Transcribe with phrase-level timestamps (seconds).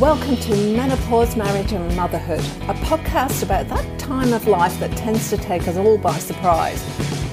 [0.00, 5.28] Welcome to Menopause, Marriage and Motherhood, a podcast about that time of life that tends
[5.30, 6.80] to take us all by surprise.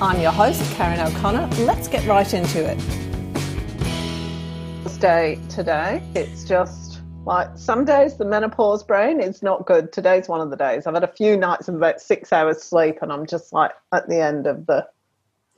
[0.02, 1.48] I'm your host, Karen O'Connor.
[1.64, 2.80] Let's get right into it.
[5.00, 6.02] Day today.
[6.16, 9.94] It's just like some days the menopause brain is not good.
[9.94, 10.88] Today's one of the days.
[10.88, 14.10] I've had a few nights of about six hours sleep, and I'm just like at
[14.10, 14.88] the end of the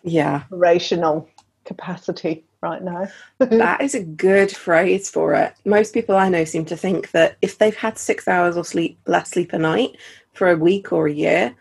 [0.04, 1.29] yeah rational
[1.64, 3.07] capacity right now.
[3.39, 5.54] that is a good phrase for it.
[5.66, 9.00] Most people I know seem to think that if they've had six hours or sleep
[9.06, 9.98] less sleep a night
[10.34, 11.56] for a week or a year,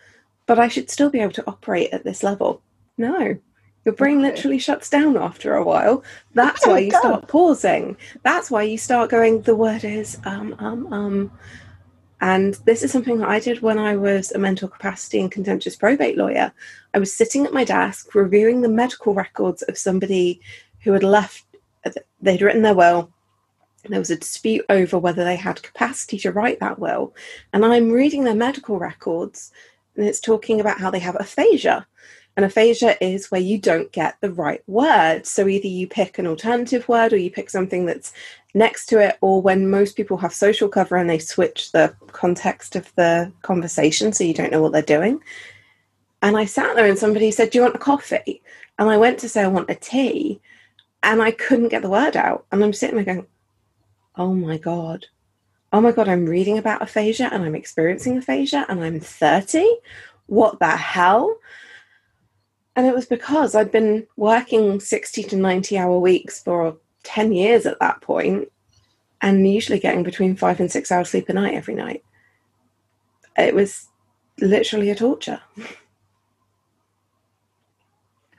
[0.47, 2.63] but I should still be able to operate at this level.
[2.99, 3.37] No.
[3.85, 6.03] Your brain literally shuts down after a while.
[6.35, 7.97] That's why you start pausing.
[8.25, 11.31] That's why you start going, the word is um, um, um.
[12.21, 15.77] And this is something that I did when I was a mental capacity and contentious
[15.77, 16.53] probate lawyer.
[16.95, 20.41] I was sitting at my desk reviewing the medical records of somebody
[20.87, 21.45] who had left,
[22.23, 23.11] they'd written their will.
[23.89, 27.13] There was a dispute over whether they had capacity to write that will.
[27.53, 29.53] And I'm reading their medical records,
[29.97, 31.87] and it's talking about how they have aphasia.
[32.37, 35.27] And aphasia is where you don't get the right word.
[35.27, 38.13] So either you pick an alternative word or you pick something that's
[38.55, 42.77] next to it, or when most people have social cover and they switch the context
[42.77, 45.21] of the conversation so you don't know what they're doing.
[46.23, 48.41] And I sat there and somebody said, Do you want a coffee?
[48.79, 50.41] And I went to say, I want a tea
[51.07, 52.47] and I couldn't get the word out.
[52.51, 53.27] And I'm sitting there going,
[54.17, 55.07] oh my God.
[55.73, 59.65] Oh my God, I'm reading about aphasia and I'm experiencing aphasia and I'm 30.
[60.27, 61.39] What the hell?
[62.75, 67.67] And it was because I'd been working 60 to 90 hour weeks for 10 years
[67.67, 68.51] at that point
[69.23, 72.03] and usually getting between five and six hours sleep a night every night.
[73.39, 73.89] It was
[74.41, 75.41] literally a torture.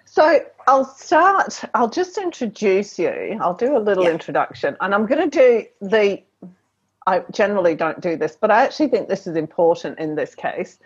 [0.04, 3.38] So I'll start, I'll just introduce you.
[3.42, 4.12] I'll do a little yeah.
[4.12, 6.22] introduction and I'm going to do the,
[7.08, 10.78] I generally don't do this, but I actually think this is important in this case.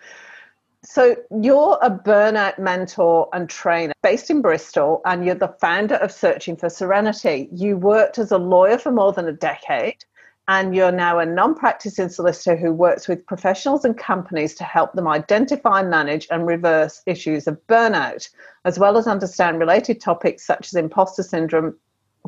[0.84, 6.10] So you're a burnout mentor and trainer based in Bristol, and you're the founder of
[6.10, 7.48] Searching for Serenity.
[7.52, 10.04] You worked as a lawyer for more than a decade
[10.48, 14.92] and you're now a non practicing solicitor who works with professionals and companies to help
[14.92, 18.28] them identify, manage, and reverse issues of burnout,
[18.64, 21.76] as well as understand related topics such as imposter syndrome,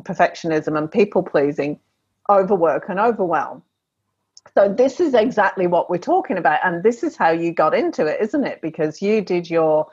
[0.01, 1.79] perfectionism, and people pleasing,
[2.29, 3.61] overwork, and overwhelm.
[4.53, 6.59] So, this is exactly what we're talking about.
[6.63, 8.61] And this is how you got into it, isn't it?
[8.61, 9.87] Because you did your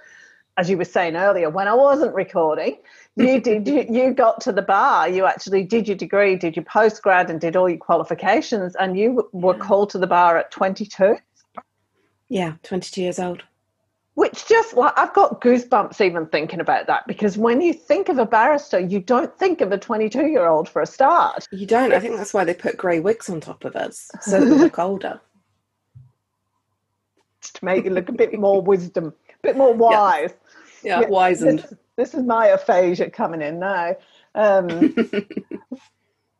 [0.59, 2.79] as you were saying earlier, when I wasn't recording,
[3.17, 5.09] you did you, you got to the bar.
[5.09, 9.29] You actually did your degree, did your postgrad, and did all your qualifications, and you
[9.33, 11.17] were called to the bar at twenty two.
[12.29, 13.43] Yeah, twenty two years old.
[14.15, 18.19] Which just like I've got goosebumps even thinking about that because when you think of
[18.19, 21.47] a barrister, you don't think of a twenty two year old for a start.
[21.51, 21.93] You don't.
[21.93, 24.57] I think that's why they put grey wigs on top of us so that we
[24.57, 25.21] look older.
[27.43, 30.33] to make you look a bit more wisdom, a bit more wise
[30.83, 31.67] yeah, yeah wizened.
[32.03, 33.95] This, is my aphasia coming in now.
[34.35, 34.67] Um,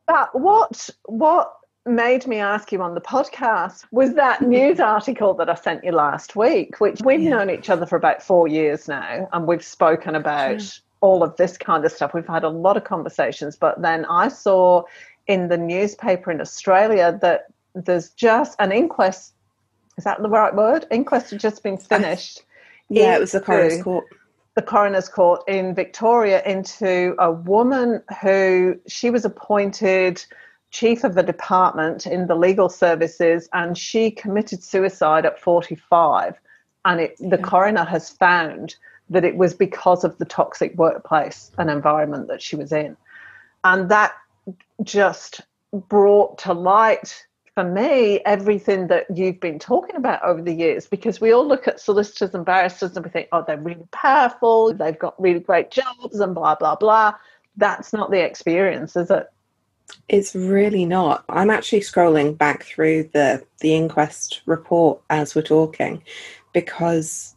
[0.09, 1.55] but what what
[1.87, 5.93] made me ask you on the podcast was that news article that I sent you
[5.93, 7.31] last week, which we've yeah.
[7.31, 11.57] known each other for about four years now, and we've spoken about all of this
[11.57, 12.13] kind of stuff.
[12.13, 14.83] We've had a lot of conversations, but then I saw
[15.29, 17.47] in the newspaper in Australia that
[17.77, 19.33] there's just an inquest.
[19.97, 20.87] Is that the right word?
[20.91, 22.43] Inquest had just been finished.
[22.89, 24.07] yeah, it was the coroner's court
[24.55, 30.25] the coroner's court in Victoria into a woman who she was appointed
[30.71, 36.39] chief of the department in the legal services and she committed suicide at 45
[36.85, 38.75] and it, the coroner has found
[39.11, 42.97] that it was because of the toxic workplace and environment that she was in.
[43.65, 44.15] And that
[44.83, 45.43] just
[45.73, 51.21] brought to light for me everything that you've been talking about over the years because
[51.21, 54.99] we all look at solicitors and barristers and we think oh they're really powerful they've
[54.99, 57.15] got really great jobs and blah blah blah.
[57.57, 59.27] That's not the experience is it?
[60.09, 61.25] It's really not.
[61.29, 66.03] I'm actually scrolling back through the the inquest report as we're talking
[66.55, 67.37] because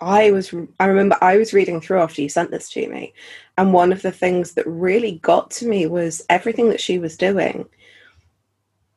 [0.00, 3.14] I was I remember I was reading through after you sent this to me
[3.56, 7.16] and one of the things that really got to me was everything that she was
[7.16, 7.68] doing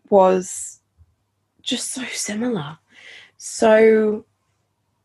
[0.10, 0.82] was
[1.62, 2.78] just so similar.
[3.38, 4.26] So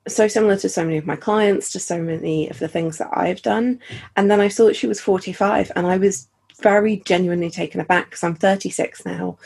[0.09, 3.11] so similar to so many of my clients, to so many of the things that
[3.13, 3.81] I've done.
[4.17, 6.29] And then I saw that she was 45 and I was
[6.63, 9.39] very genuinely taken aback because I'm 36 now.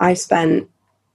[0.00, 0.68] I spent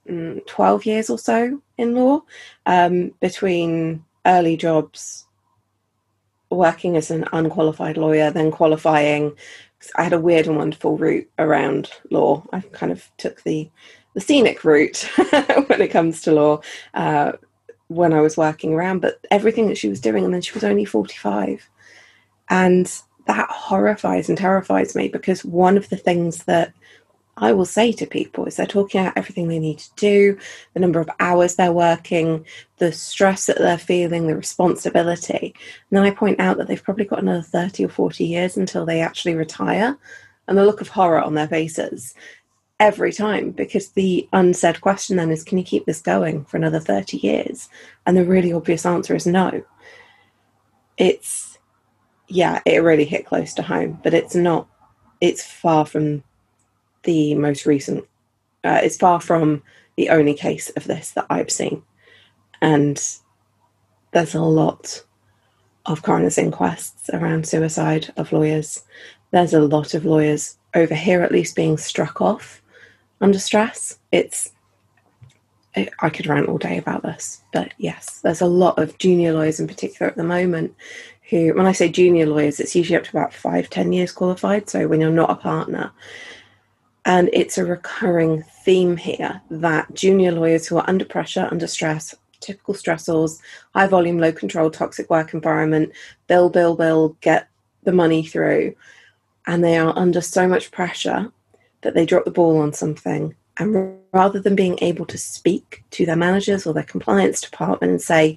[0.08, 2.22] mm, 12 years or so in law
[2.64, 5.26] um, between early jobs,
[6.50, 9.36] working as an unqualified lawyer, then qualifying,
[9.96, 12.44] I had a weird and wonderful route around law.
[12.52, 13.70] I kind of took the
[14.14, 15.08] the scenic route
[15.66, 16.60] when it comes to law
[16.94, 17.32] uh,
[17.88, 20.64] when I was working around, but everything that she was doing, and then she was
[20.64, 21.68] only 45.
[22.48, 22.90] And
[23.26, 26.72] that horrifies and terrifies me because one of the things that
[27.38, 30.38] I will say to people is they're talking about everything they need to do,
[30.72, 32.46] the number of hours they're working,
[32.78, 35.54] the stress that they're feeling, the responsibility.
[35.90, 38.86] And then I point out that they've probably got another 30 or 40 years until
[38.86, 39.98] they actually retire.
[40.48, 42.14] And the look of horror on their faces
[42.78, 46.80] every time because the unsaid question then is can you keep this going for another
[46.80, 47.68] 30 years?
[48.06, 49.62] And the really obvious answer is no.
[50.96, 51.58] It's,
[52.28, 54.68] yeah, it really hit close to home, but it's not,
[55.20, 56.22] it's far from
[57.06, 58.04] the most recent.
[58.62, 59.62] Uh, it's far from
[59.96, 61.82] the only case of this that I've seen,
[62.60, 63.02] and
[64.12, 65.02] there's a lot
[65.86, 68.84] of coroner's inquests around suicide of lawyers.
[69.30, 72.60] There's a lot of lawyers over here, at least, being struck off
[73.20, 73.98] under stress.
[74.12, 74.52] It's
[75.98, 79.60] I could rant all day about this, but yes, there's a lot of junior lawyers
[79.60, 80.74] in particular at the moment
[81.28, 84.70] who, when I say junior lawyers, it's usually up to about five, ten years qualified.
[84.70, 85.92] So when you're not a partner,
[87.06, 92.16] and it's a recurring theme here that junior lawyers who are under pressure, under stress,
[92.40, 93.38] typical stressors,
[93.74, 95.92] high volume, low control, toxic work environment,
[96.26, 97.48] bill, bill, bill, get
[97.84, 98.74] the money through.
[99.46, 101.30] And they are under so much pressure
[101.82, 103.36] that they drop the ball on something.
[103.56, 108.02] And rather than being able to speak to their managers or their compliance department and
[108.02, 108.36] say,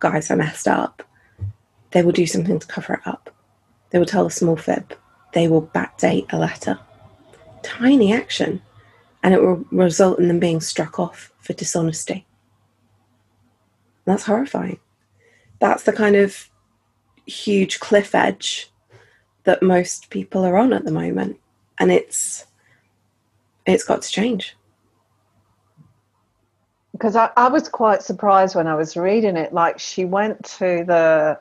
[0.00, 1.02] guys, I messed up,
[1.92, 3.34] they will do something to cover it up.
[3.88, 4.94] They will tell a small fib.
[5.32, 6.78] They will backdate a letter
[7.62, 8.62] tiny action
[9.22, 12.26] and it will result in them being struck off for dishonesty.
[14.04, 14.80] That's horrifying.
[15.60, 16.50] That's the kind of
[17.26, 18.70] huge cliff edge
[19.44, 21.38] that most people are on at the moment.
[21.78, 22.46] And it's
[23.64, 24.56] it's got to change.
[26.92, 29.52] Because I, I was quite surprised when I was reading it.
[29.52, 31.38] Like she went to the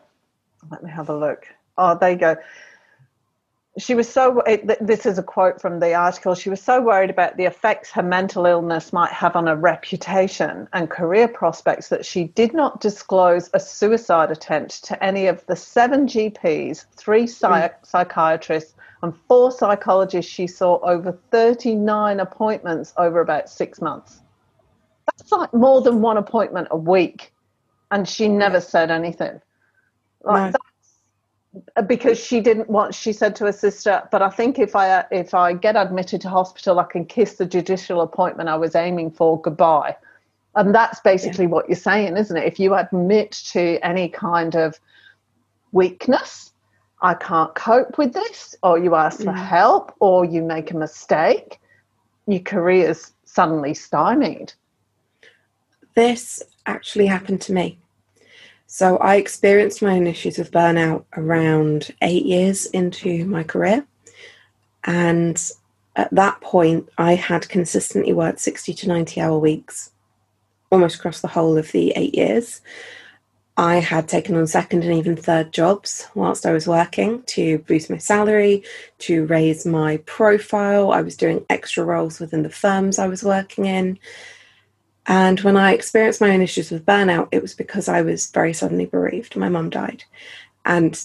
[0.70, 1.48] let me have a look.
[1.78, 2.36] Oh, there you go
[3.78, 4.44] she was so
[4.82, 6.36] this is a quote from the article.
[6.36, 10.68] She was so worried about the effects her mental illness might have on her reputation
[10.74, 15.56] and career prospects that she did not disclose a suicide attempt to any of the
[15.56, 17.86] seven gps three psych- mm.
[17.86, 18.74] psychiatrists
[19.04, 24.22] and four psychologists she saw over 39 appointments over about six months.
[25.18, 27.34] That's like more than one appointment a week
[27.90, 29.42] and she never said anything.
[30.24, 30.60] Like no
[31.86, 35.34] because she didn't want she said to her sister but i think if i if
[35.34, 39.40] i get admitted to hospital i can kiss the judicial appointment i was aiming for
[39.42, 39.96] goodbye
[40.56, 41.52] and that's basically yeah.
[41.52, 44.80] what you're saying isn't it if you admit to any kind of
[45.74, 46.54] weakness
[47.02, 49.46] i can't cope with this or you ask for mm.
[49.46, 51.60] help or you make a mistake
[52.28, 54.54] your career's suddenly stymied
[55.96, 57.78] this actually happened to me
[58.74, 63.86] so I experienced my own issues with burnout around eight years into my career.
[64.86, 65.38] And
[65.98, 69.92] at that point, I had consistently worked 60 to 90 hour weeks
[70.72, 72.62] almost across the whole of the eight years.
[73.58, 77.90] I had taken on second and even third jobs whilst I was working to boost
[77.90, 78.64] my salary,
[79.00, 80.94] to raise my profile.
[80.94, 84.00] I was doing extra roles within the firms I was working in.
[85.08, 88.54] And when I experienced my own issues with burnout, it was because I was very
[88.54, 89.36] suddenly bereaved.
[89.36, 90.04] My mum died.
[90.66, 91.00] And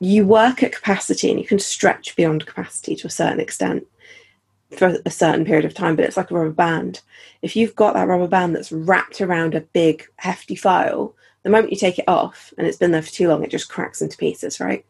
[0.00, 3.86] you work at capacity and you can stretch beyond capacity to a certain extent
[4.76, 7.00] for a certain period of time, but it's like a rubber band.
[7.42, 11.72] If you've got that rubber band that's wrapped around a big, hefty file, the moment
[11.72, 14.16] you take it off and it's been there for too long, it just cracks into
[14.16, 14.84] pieces, right?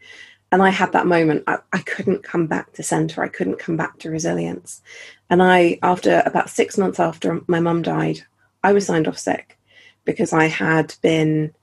[0.52, 3.76] And I had that moment, I, I couldn't come back to center, I couldn't come
[3.76, 4.82] back to resilience.
[5.28, 8.20] And I, after about six months after my mum died,
[8.64, 9.59] I was signed off sick
[10.04, 11.54] because I had been,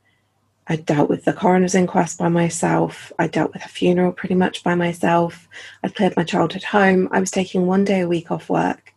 [0.67, 3.12] I dealt with the coroner's inquest by myself.
[3.17, 5.50] I dealt with a funeral pretty much by myself.
[5.84, 7.10] I cleared my childhood home.
[7.12, 8.93] I was taking one day a week off work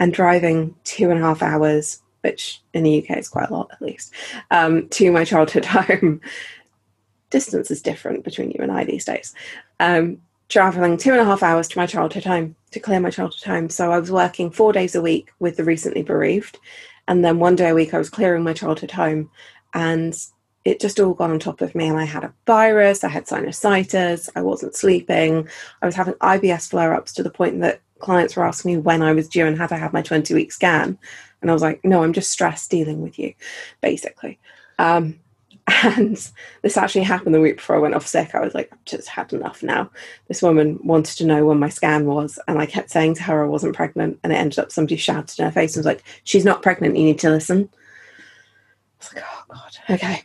[0.00, 3.70] and driving two and a half hours, which in the UK is quite a lot
[3.72, 4.12] at least,
[4.50, 6.20] um, to my childhood home.
[7.30, 9.34] Distance is different between you and I these days.
[9.78, 13.42] Um, traveling two and a half hours to my childhood home to clear my childhood
[13.44, 13.68] home.
[13.68, 16.58] So I was working four days a week with the recently bereaved
[17.08, 19.30] and then one day a week, I was clearing my childhood home
[19.74, 20.16] and
[20.64, 21.86] it just all got on top of me.
[21.86, 25.48] And I had a virus, I had sinusitis, I wasn't sleeping,
[25.80, 29.02] I was having IBS flare ups to the point that clients were asking me when
[29.02, 30.98] I was due and had I had my 20 week scan.
[31.40, 33.34] And I was like, no, I'm just stressed dealing with you,
[33.80, 34.38] basically.
[34.78, 35.20] Um,
[35.82, 36.30] And
[36.62, 38.34] this actually happened the week before I went off sick.
[38.34, 39.90] I was like, I've just had enough now.
[40.28, 43.44] This woman wanted to know when my scan was, and I kept saying to her
[43.44, 44.20] I wasn't pregnant.
[44.22, 46.96] And it ended up somebody shouted in her face and was like, She's not pregnant,
[46.96, 47.68] you need to listen.
[47.68, 50.22] I was like, Oh, God, okay.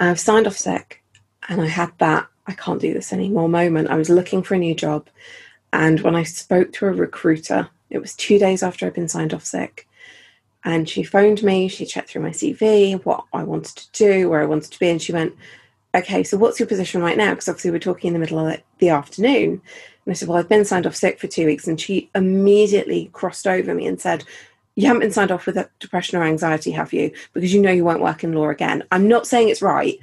[0.00, 1.02] I've signed off sick,
[1.48, 3.88] and I had that I can't do this anymore moment.
[3.88, 5.08] I was looking for a new job,
[5.72, 9.34] and when I spoke to a recruiter, it was two days after I'd been signed
[9.34, 9.88] off sick.
[10.66, 14.42] And she phoned me, she checked through my CV, what I wanted to do, where
[14.42, 15.32] I wanted to be, and she went,
[15.94, 17.30] Okay, so what's your position right now?
[17.30, 19.52] Because obviously we're talking in the middle of the afternoon.
[19.52, 19.62] And
[20.10, 21.68] I said, Well, I've been signed off sick for two weeks.
[21.68, 24.24] And she immediately crossed over me and said,
[24.74, 27.12] You haven't been signed off with depression or anxiety, have you?
[27.32, 28.82] Because you know you won't work in law again.
[28.90, 29.98] I'm not saying it's right,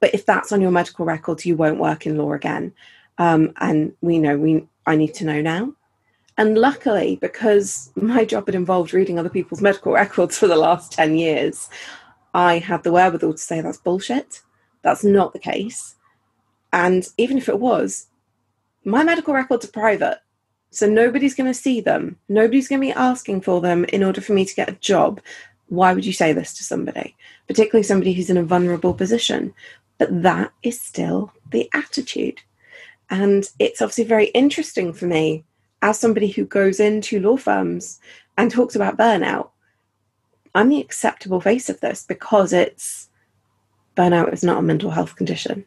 [0.00, 2.72] but if that's on your medical records, you won't work in law again.
[3.18, 5.74] Um, and we know we I need to know now.
[6.38, 10.92] And luckily, because my job had involved reading other people's medical records for the last
[10.92, 11.68] 10 years,
[12.34, 14.42] I had the wherewithal to say that's bullshit.
[14.82, 15.96] That's not the case.
[16.72, 18.08] And even if it was,
[18.84, 20.20] my medical records are private.
[20.70, 22.18] So nobody's going to see them.
[22.28, 25.20] Nobody's going to be asking for them in order for me to get a job.
[25.68, 27.16] Why would you say this to somebody,
[27.48, 29.54] particularly somebody who's in a vulnerable position?
[29.98, 32.42] But that is still the attitude.
[33.08, 35.44] And it's obviously very interesting for me
[35.86, 38.00] as somebody who goes into law firms
[38.36, 39.50] and talks about burnout.
[40.52, 43.08] I'm the acceptable face of this because it's
[43.96, 45.64] burnout is not a mental health condition.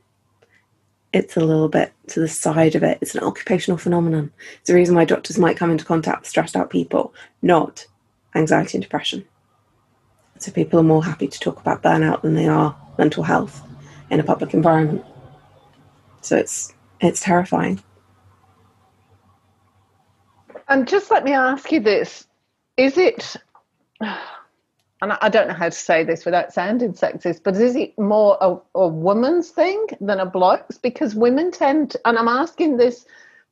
[1.14, 2.98] It's a little bit to the side of it.
[3.00, 4.34] It's an occupational phenomenon.
[4.56, 7.88] It's the reason why doctors might come into contact with stressed out people, not
[8.36, 9.24] anxiety and depression.
[10.38, 13.62] So people are more happy to talk about burnout than they are mental health
[14.10, 15.06] in a public environment.
[16.20, 17.82] So it's it's terrifying.
[20.70, 22.28] And just let me ask you this:
[22.78, 23.36] Is it?
[25.02, 28.38] And I don't know how to say this without sounding sexist, but is it more
[28.42, 30.78] a, a woman's thing than a bloke's?
[30.78, 33.06] Because women tend, to, and I'm asking this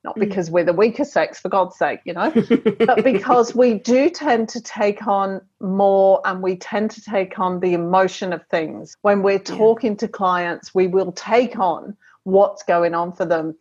[0.03, 0.19] not mm.
[0.19, 2.31] because we're the weaker sex, for God's sake, you know,
[2.79, 7.59] but because we do tend to take on more and we tend to take on
[7.59, 8.95] the emotion of things.
[9.01, 9.99] When we're talking yeah.
[9.99, 13.55] to clients, we will take on what's going on for them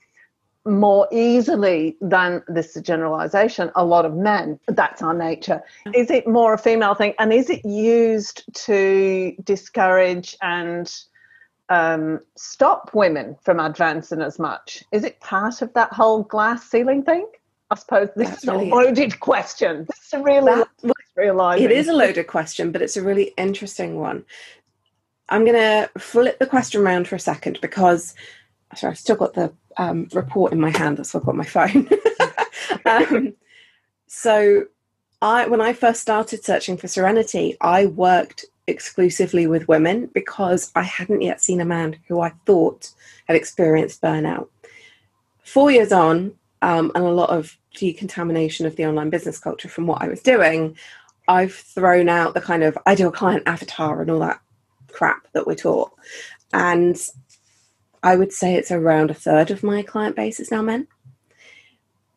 [0.66, 5.62] more easily than this is generalization a lot of men that's our nature
[5.94, 11.04] is it more a female thing and is it used to discourage and
[11.68, 14.85] um, stop women from advancing as much?
[14.92, 17.26] Is it part of that whole glass ceiling thing?
[17.70, 19.20] I suppose this That's is really a loaded it.
[19.20, 19.87] question.
[19.88, 20.62] This is a really
[21.16, 21.64] realizing.
[21.64, 24.25] It is a loaded question, but it's a really interesting one.
[25.28, 28.14] I'm going to flip the question around for a second because
[28.75, 30.96] sorry, I've still got the um, report in my hand.
[30.96, 31.88] That's why I've got my phone.
[32.87, 33.35] um,
[34.06, 34.66] so,
[35.23, 40.82] I when I first started searching for Serenity, I worked exclusively with women because I
[40.82, 42.90] hadn't yet seen a man who I thought
[43.26, 44.49] had experienced burnout.
[45.42, 49.87] Four years on, um, and a lot of decontamination of the online business culture from
[49.87, 50.76] what I was doing,
[51.28, 54.40] I've thrown out the kind of ideal client avatar and all that
[54.90, 55.92] crap that we're taught.
[56.52, 56.96] And
[58.06, 60.86] I would say it's around a third of my client base is now men.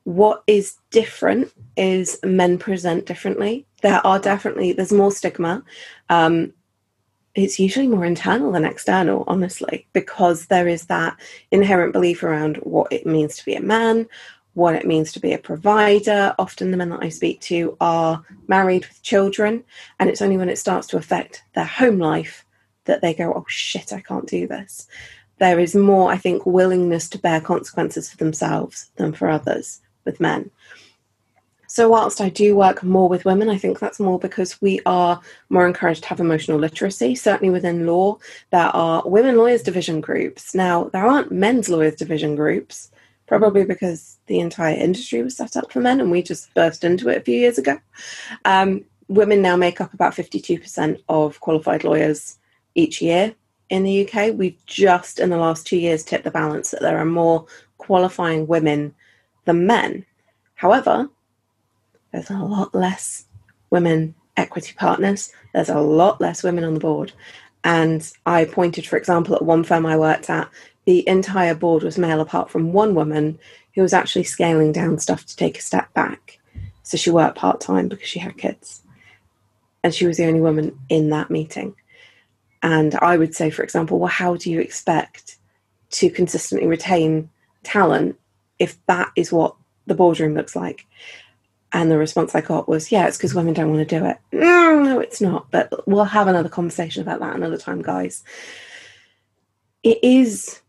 [0.03, 3.65] What is different is men present differently.
[3.81, 5.63] There are definitely there's more stigma.
[6.07, 6.53] Um,
[7.33, 11.17] it's usually more internal than external honestly because there is that
[11.49, 14.07] inherent belief around what it means to be a man
[14.53, 16.35] what it means to be a provider.
[16.37, 19.63] Often the men that i speak to are married with children
[19.99, 22.45] and it's only when it starts to affect their home life
[22.85, 24.87] that they go oh shit i can't do this
[25.39, 30.19] there is more i think willingness to bear consequences for themselves than for others with
[30.19, 30.49] men
[31.71, 35.21] so, whilst I do work more with women, I think that's more because we are
[35.49, 37.13] more encouraged to have emotional literacy.
[37.13, 38.17] Certainly within law,
[38.49, 40.55] there are women lawyers division groups.
[40.55, 42.89] Now, there aren't men's lawyers division groups,
[43.27, 47.07] probably because the entire industry was set up for men and we just burst into
[47.07, 47.79] it a few years ago.
[48.45, 52.39] Um, women now make up about 52% of qualified lawyers
[52.73, 53.35] each year
[53.69, 54.35] in the UK.
[54.35, 57.45] We've just in the last two years tipped the balance that there are more
[57.77, 58.93] qualifying women
[59.45, 60.05] than men.
[60.55, 61.09] However,
[62.11, 63.25] there's a lot less
[63.69, 65.31] women equity partners.
[65.53, 67.11] There's a lot less women on the board.
[67.63, 70.49] And I pointed, for example, at one firm I worked at,
[70.85, 73.37] the entire board was male apart from one woman
[73.75, 76.39] who was actually scaling down stuff to take a step back.
[76.83, 78.81] So she worked part time because she had kids.
[79.83, 81.75] And she was the only woman in that meeting.
[82.61, 85.37] And I would say, for example, well, how do you expect
[85.91, 87.29] to consistently retain
[87.63, 88.19] talent
[88.59, 89.55] if that is what
[89.87, 90.85] the boardroom looks like?
[91.71, 94.17] And the response I got was, yeah, it's because women don't want to do it.
[94.33, 95.51] Mm, no, it's not.
[95.51, 98.23] But we'll have another conversation about that another time, guys.
[99.83, 100.61] It is,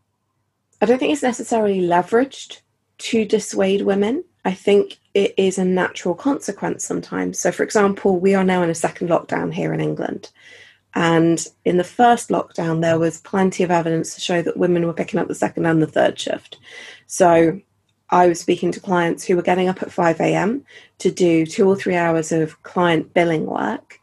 [0.79, 2.61] I don't think it's necessarily leveraged
[2.99, 4.23] to dissuade women.
[4.45, 7.39] I think it is a natural consequence sometimes.
[7.39, 10.29] So, for example, we are now in a second lockdown here in England.
[10.93, 14.93] And in the first lockdown, there was plenty of evidence to show that women were
[14.93, 16.57] picking up the second and the third shift.
[17.07, 17.61] So
[18.09, 20.65] I was speaking to clients who were getting up at 5 a.m.
[20.99, 23.99] to do two or three hours of client billing work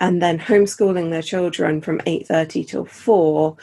[0.00, 3.56] and then homeschooling their children from 8.30 till 4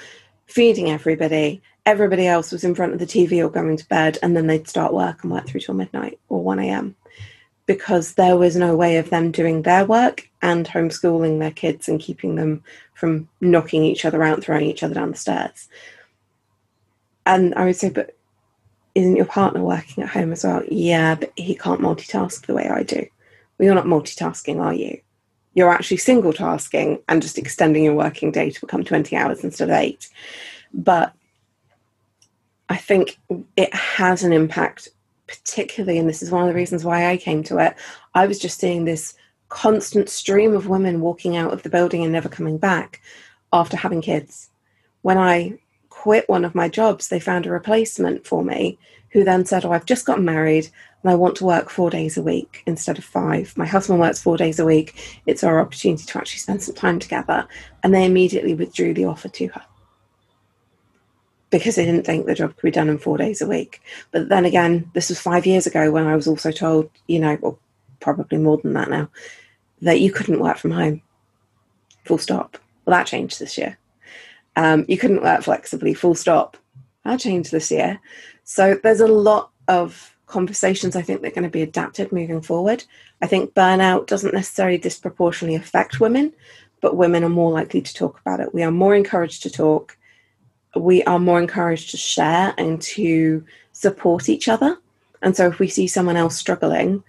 [0.48, 4.36] feeding everybody everybody else was in front of the tv or going to bed and
[4.36, 6.96] then they'd start work and work through till midnight or 1 a.m
[7.66, 12.00] because there was no way of them doing their work and homeschooling their kids and
[12.00, 15.68] keeping them from knocking each other out, throwing each other down the stairs.
[17.26, 18.16] And I would say, but
[18.94, 20.62] isn't your partner working at home as well?
[20.70, 23.08] Yeah, but he can't multitask the way I do.
[23.58, 25.02] Well, you're not multitasking, are you?
[25.56, 29.70] You're actually single tasking and just extending your working day to become 20 hours instead
[29.70, 30.10] of eight.
[30.76, 31.12] But
[32.70, 33.18] I think
[33.58, 34.90] it has an impact
[35.26, 37.76] particularly, and this is one of the reasons why I came to it,
[38.14, 39.16] I was just seeing this
[39.56, 43.02] constant stream of women walking out of the building and never coming back
[43.54, 44.50] after having kids.
[45.02, 45.58] When I
[45.88, 48.78] quit one of my jobs, they found a replacement for me
[49.12, 50.68] who then said, Oh, I've just gotten married
[51.02, 53.56] and I want to work four days a week instead of five.
[53.56, 55.22] My husband works four days a week.
[55.26, 57.48] It's our opportunity to actually spend some time together.
[57.82, 59.64] And they immediately withdrew the offer to her
[61.50, 63.82] because they didn't think the job could be done in four days a week.
[64.12, 67.38] But then again, this was five years ago when I was also told, you know,
[67.42, 67.58] or
[68.02, 69.10] probably more than that now,
[69.86, 71.02] that you couldn't work from home.
[72.04, 72.58] Full stop.
[72.86, 73.78] Well, that changed this year.
[74.56, 76.58] Um, you couldn't work flexibly, full stop.
[77.04, 78.00] That changed this year.
[78.44, 82.42] So there's a lot of conversations I think that are going to be adapted moving
[82.42, 82.84] forward.
[83.22, 86.34] I think burnout doesn't necessarily disproportionately affect women,
[86.82, 88.54] but women are more likely to talk about it.
[88.54, 89.98] We are more encouraged to talk
[90.76, 94.78] we are more encouraged to share and to support each other.
[95.22, 97.04] And so if we see someone else struggling,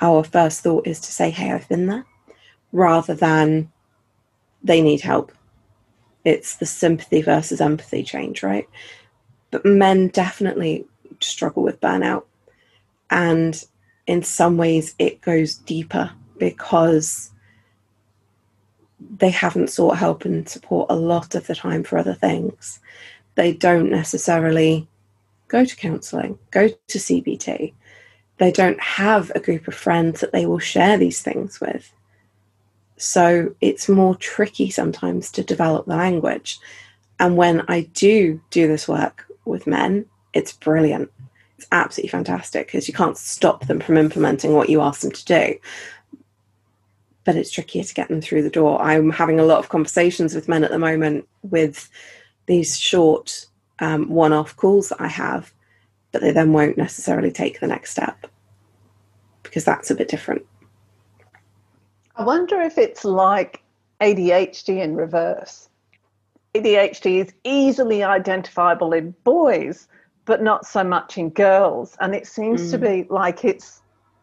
[0.00, 2.04] our first thought is to say, Hey, I've been there,
[2.72, 3.70] rather than
[4.62, 5.32] they need help.
[6.24, 8.68] It's the sympathy versus empathy change, right?
[9.50, 10.86] But men definitely
[11.20, 12.24] struggle with burnout.
[13.10, 13.62] And
[14.06, 17.30] in some ways, it goes deeper because
[19.18, 22.80] they haven't sought help and support a lot of the time for other things.
[23.34, 24.86] They don't necessarily
[25.48, 27.72] go to counselling, go to CBT.
[28.38, 31.92] They don't have a group of friends that they will share these things with.
[33.00, 36.58] So it's more tricky sometimes to develop the language.
[37.18, 41.10] And when I do do this work with men, it's brilliant.
[41.58, 45.24] It's absolutely fantastic because you can't stop them from implementing what you ask them to
[45.24, 45.58] do
[47.24, 48.80] but it's trickier to get them through the door.
[48.82, 51.90] I'm having a lot of conversations with men at the moment with
[52.46, 53.46] these short
[53.78, 55.52] um, one off calls that I have,
[56.12, 58.26] but they then won't necessarily take the next step
[59.42, 60.46] because that's a bit different.
[62.16, 63.62] I wonder if it's like
[64.00, 65.68] ADHD in reverse.
[66.54, 69.86] ADHD is easily identifiable in boys,
[70.24, 71.96] but not so much in girls.
[72.00, 72.70] And it seems mm.
[72.72, 73.80] to be like it's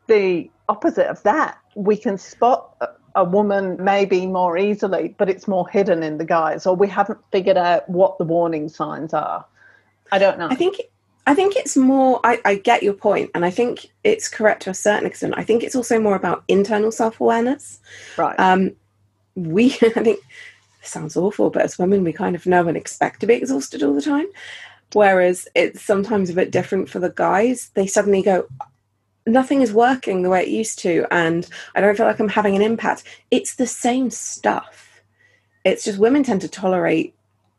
[0.07, 1.57] the opposite of that.
[1.75, 2.75] We can spot
[3.15, 7.19] a woman maybe more easily, but it's more hidden in the guys, or we haven't
[7.31, 9.45] figured out what the warning signs are.
[10.11, 10.47] I don't know.
[10.49, 10.77] I think
[11.27, 12.19] I think it's more.
[12.23, 15.33] I, I get your point, and I think it's correct to a certain extent.
[15.37, 17.79] I think it's also more about internal self awareness.
[18.17, 18.39] Right.
[18.39, 18.71] Um,
[19.35, 20.21] we, I think,
[20.81, 23.93] sounds awful, but as women, we kind of know and expect to be exhausted all
[23.93, 24.27] the time.
[24.93, 27.71] Whereas it's sometimes a bit different for the guys.
[27.73, 28.47] They suddenly go,
[29.27, 32.55] nothing is working the way it used to and i don't feel like i'm having
[32.55, 35.01] an impact it's the same stuff
[35.65, 37.13] it's just women tend to tolerate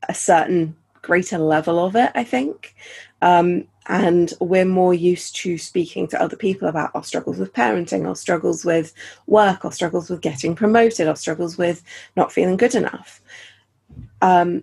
[0.09, 2.75] a certain greater level of it i think
[3.21, 8.07] um, and we're more used to speaking to other people about our struggles with parenting
[8.07, 8.93] our struggles with
[9.27, 11.83] work our struggles with getting promoted our struggles with
[12.17, 13.21] not feeling good enough
[14.23, 14.63] um,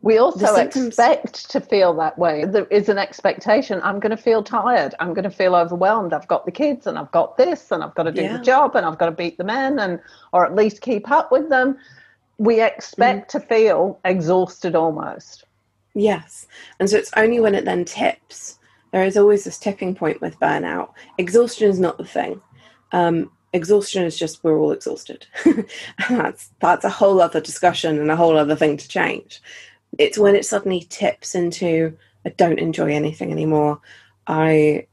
[0.00, 2.44] we also expect to feel that way.
[2.44, 3.80] There is an expectation.
[3.82, 4.94] I'm going to feel tired.
[5.00, 6.12] I'm going to feel overwhelmed.
[6.12, 8.36] I've got the kids and I've got this and I've got to do yeah.
[8.36, 9.98] the job and I've got to beat the men and
[10.32, 11.76] or at least keep up with them.
[12.38, 13.32] We expect mm.
[13.32, 15.44] to feel exhausted almost.
[15.94, 16.46] Yes.
[16.78, 18.58] And so it's only when it then tips.
[18.92, 20.92] There is always this tipping point with burnout.
[21.18, 22.40] Exhaustion is not the thing.
[22.92, 25.26] Um, exhaustion is just we're all exhausted.
[26.08, 29.42] that's that's a whole other discussion and a whole other thing to change
[29.96, 31.96] it's when it suddenly tips into
[32.26, 33.80] I don't enjoy anything anymore.
[34.26, 34.86] I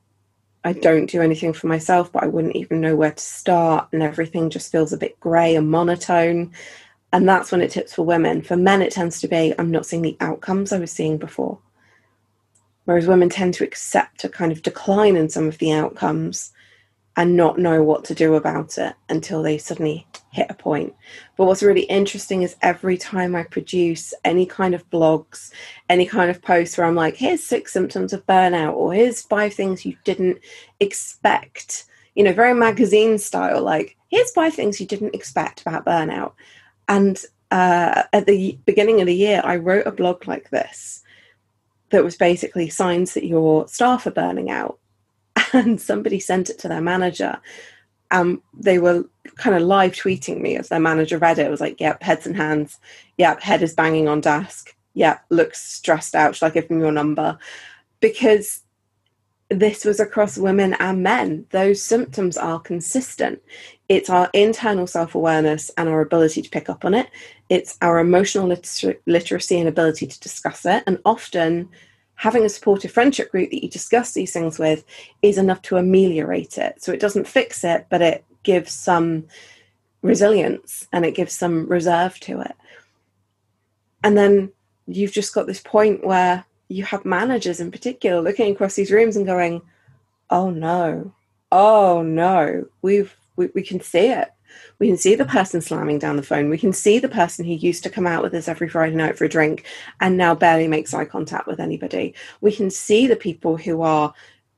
[0.63, 4.01] I don't do anything for myself, but I wouldn't even know where to start, and
[4.01, 6.53] everything just feels a bit grey and monotone.
[7.15, 8.41] And that's when it tips for women.
[8.41, 11.57] For men, it tends to be I'm not seeing the outcomes I was seeing before.
[12.83, 16.51] Whereas women tend to accept a kind of decline in some of the outcomes
[17.15, 20.93] and not know what to do about it until they suddenly hit a point.
[21.37, 25.51] But what's really interesting is every time I produce any kind of blogs,
[25.87, 29.53] any kind of posts where I'm like, here's six symptoms of burnout, or here's five
[29.53, 30.39] things you didn't
[30.81, 36.33] expect, you know, very magazine style, like, here's five things you didn't expect about burnout.
[36.87, 37.21] And
[37.51, 41.03] uh, at the beginning of the year, I wrote a blog like this
[41.91, 44.79] that was basically signs that your staff are burning out
[45.53, 47.39] and somebody sent it to their manager
[48.11, 49.03] and they were
[49.35, 51.47] kind of live tweeting me as their manager read it.
[51.47, 52.77] It was like, yep, heads and hands.
[53.17, 54.75] Yep, head is banging on desk.
[54.93, 56.35] Yep, looks stressed out.
[56.35, 57.37] Should I give them your number?
[57.99, 58.61] Because
[59.49, 61.45] this was across women and men.
[61.51, 63.41] Those symptoms are consistent.
[63.89, 67.09] It's our internal self awareness and our ability to pick up on it.
[67.49, 70.83] It's our emotional liter- literacy and ability to discuss it.
[70.87, 71.69] And often,
[72.15, 74.83] having a supportive friendship group that you discuss these things with
[75.21, 76.81] is enough to ameliorate it.
[76.81, 79.27] So it doesn't fix it, but it gives some
[80.01, 82.55] resilience and it gives some reserve to it.
[84.03, 84.51] And then
[84.87, 89.15] you've just got this point where you have managers in particular looking across these rooms
[89.15, 89.61] and going,
[90.29, 91.13] oh no,
[91.51, 94.31] oh no, we've we, we can see it.
[94.79, 96.49] We can see the person slamming down the phone.
[96.49, 99.17] We can see the person who used to come out with us every Friday night
[99.17, 99.65] for a drink
[99.99, 102.13] and now barely makes eye contact with anybody.
[102.41, 104.13] We can see the people who are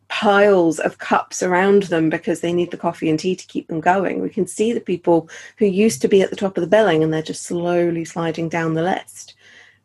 [0.10, 3.82] piles of cups around them because they need the coffee and tea to keep them
[3.82, 4.22] going.
[4.22, 7.04] We can see the people who used to be at the top of the billing
[7.04, 9.36] and they're just slowly sliding down the list.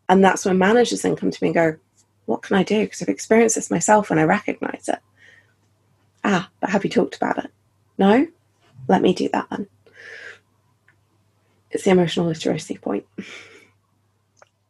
[0.08, 1.76] And that's when managers then come to me and go,
[2.26, 2.84] What can I do?
[2.84, 4.98] Because I've experienced this myself and I recognize it.
[6.24, 7.50] Ah, but have you talked about it?
[7.98, 8.26] No?
[8.88, 9.66] Let me do that then.
[11.70, 13.06] It's the emotional literacy point.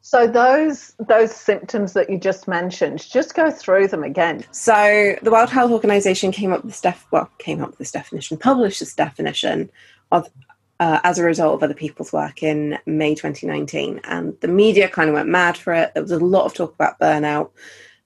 [0.00, 4.44] So those those symptoms that you just mentioned, just go through them again.
[4.50, 7.92] So the World Health Organization came up with this def- well came up with this
[7.92, 9.70] definition, published this definition
[10.10, 10.28] of
[10.82, 15.08] uh, as a result of other people's work in May 2019, and the media kind
[15.08, 15.94] of went mad for it.
[15.94, 17.50] There was a lot of talk about burnout,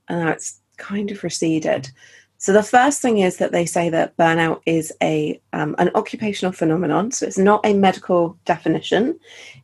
[0.09, 1.91] and now it's kind of receded.
[2.37, 6.53] So the first thing is that they say that burnout is a um, an occupational
[6.53, 7.13] phenomenon.
[7.13, 9.19] So it's not a medical definition.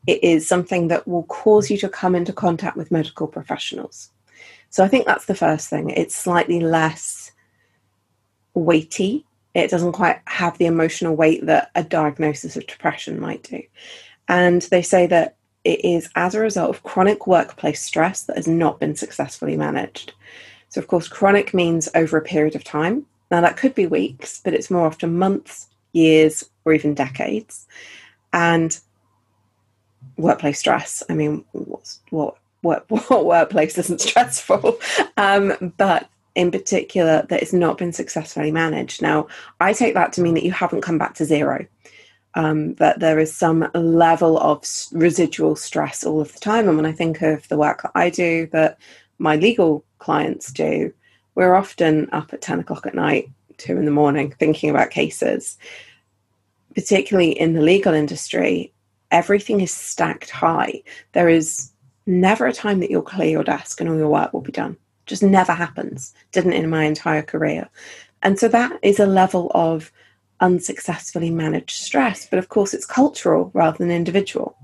[0.07, 4.11] It is something that will cause you to come into contact with medical professionals.
[4.70, 5.90] So I think that's the first thing.
[5.90, 7.31] It's slightly less
[8.55, 9.27] weighty.
[9.55, 13.62] It doesn't quite have the emotional weight that a diagnosis of depression might do.
[14.29, 18.49] And they say that it is as a result of chronic workplace stress that has
[18.49, 20.12] not been successfully managed.
[20.69, 23.07] So, of course, chronic means over a period of time.
[23.31, 27.67] Now, that could be weeks, but it's more often months, years, or even decades.
[28.33, 28.79] And
[30.17, 31.03] workplace stress.
[31.09, 34.79] I mean, what's, what, what, what workplace isn't stressful?
[35.17, 39.03] Um, but in particular, that it's not been successfully managed.
[39.03, 39.29] Now,
[39.61, 41.66] I take that to mean that you haven't come back to zero.
[42.35, 46.66] Um, that there is some level of residual stress all of the time.
[46.66, 48.79] And when I think of the work that I do, that
[49.18, 50.95] my legal clients do,
[51.35, 55.59] we're often up at 10 o'clock at night, two in the morning, thinking about cases.
[56.75, 58.73] Particularly in the legal industry,
[59.11, 60.83] everything is stacked high.
[61.12, 61.71] There is
[62.07, 64.77] never a time that you'll clear your desk and all your work will be done.
[65.12, 66.14] Just never happens.
[66.31, 67.68] Didn't in my entire career.
[68.22, 69.92] And so that is a level of
[70.40, 72.27] unsuccessfully managed stress.
[72.27, 74.57] But of course, it's cultural rather than individual.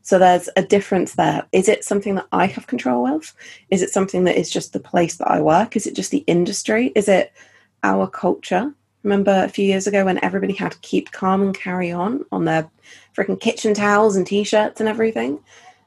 [0.00, 1.46] So there's a difference there.
[1.52, 3.34] Is it something that I have control of?
[3.68, 5.76] Is it something that is just the place that I work?
[5.76, 6.90] Is it just the industry?
[6.94, 7.34] Is it
[7.82, 8.72] our culture?
[9.02, 12.46] Remember a few years ago when everybody had to keep calm and carry on on
[12.46, 12.70] their
[13.14, 15.38] freaking kitchen towels and t shirts and everything?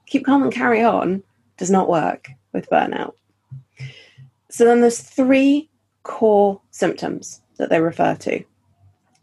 [0.05, 1.23] Keep calm and carry on
[1.57, 3.15] does not work with burnout.
[4.55, 5.69] So then there's three
[6.03, 8.35] core symptoms that they refer to.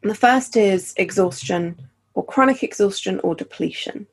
[0.03, 1.81] And the first is exhaustion
[2.13, 4.07] or chronic exhaustion or depletion.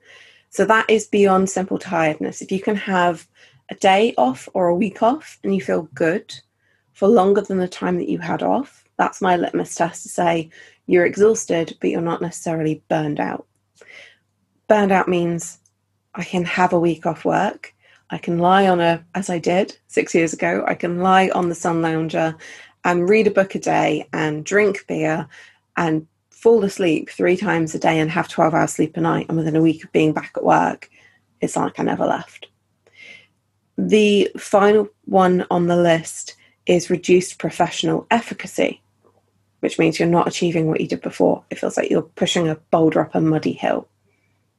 [0.49, 2.41] So that is beyond simple tiredness.
[2.41, 3.27] If you can have
[3.69, 6.33] a day off or a week off and you feel good
[6.93, 10.49] for longer than the time that you had off, that's my litmus test to say
[10.85, 13.45] you're exhausted, but you're not necessarily burned out.
[14.69, 15.59] Burned out means
[16.15, 17.75] I can have a week off work.
[18.11, 21.49] I can lie on a, as I did six years ago, I can lie on
[21.49, 22.35] the sun lounger
[22.83, 25.27] and read a book a day and drink beer
[25.77, 29.37] and fall asleep three times a day and have 12 hours sleep a night, and
[29.37, 30.89] within a week of being back at work,
[31.41, 32.47] it's like I never left.
[33.77, 38.81] The final one on the list is reduced professional efficacy.
[39.59, 41.43] which means you're not achieving what you did before.
[41.49, 43.88] It feels like you're pushing a boulder up a muddy hill.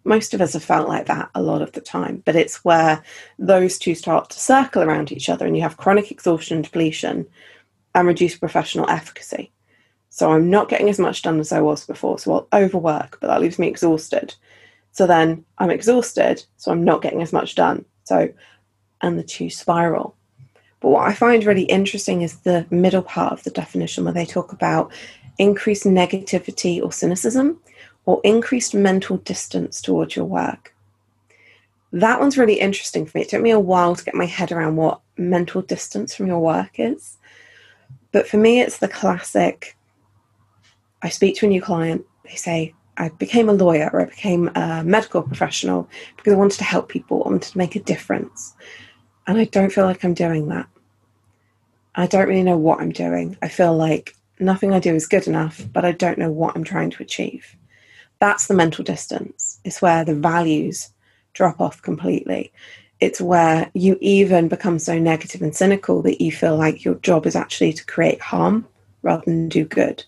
[0.05, 3.03] Most of us have felt like that a lot of the time, but it's where
[3.39, 7.27] those two start to circle around each other and you have chronic exhaustion and depletion
[7.95, 9.53] and reduced professional efficacy.
[10.09, 13.29] So I'm not getting as much done as I was before, so I'll overwork, but
[13.29, 14.35] that leaves me exhausted.
[14.93, 17.85] So then I'm exhausted, so I'm not getting as much done.
[18.05, 18.29] So,
[19.03, 20.17] and the two spiral.
[20.81, 24.27] But what I find really interesting is the middle part of the definition where they
[24.27, 24.93] talk about
[25.39, 27.61] increased negativity or cynicism
[28.11, 30.75] or increased mental distance towards your work.
[31.93, 33.23] That one's really interesting for me.
[33.23, 36.41] It took me a while to get my head around what mental distance from your
[36.41, 37.19] work is.
[38.11, 39.77] But for me, it's the classic
[41.03, 44.49] I speak to a new client, they say, I became a lawyer or I became
[44.55, 48.55] a medical professional because I wanted to help people, I wanted to make a difference.
[49.27, 50.67] And I don't feel like I'm doing that.
[51.95, 53.39] I don't really know what I'm doing.
[53.41, 56.65] I feel like nothing I do is good enough, but I don't know what I'm
[56.65, 57.57] trying to achieve.
[58.21, 59.61] That's the mental distance.
[59.65, 60.91] It's where the values
[61.33, 62.53] drop off completely.
[63.01, 67.27] It's where you even become so negative and cynical that you feel like your job
[67.27, 68.67] is actually to create harm
[69.03, 70.05] rather than do good.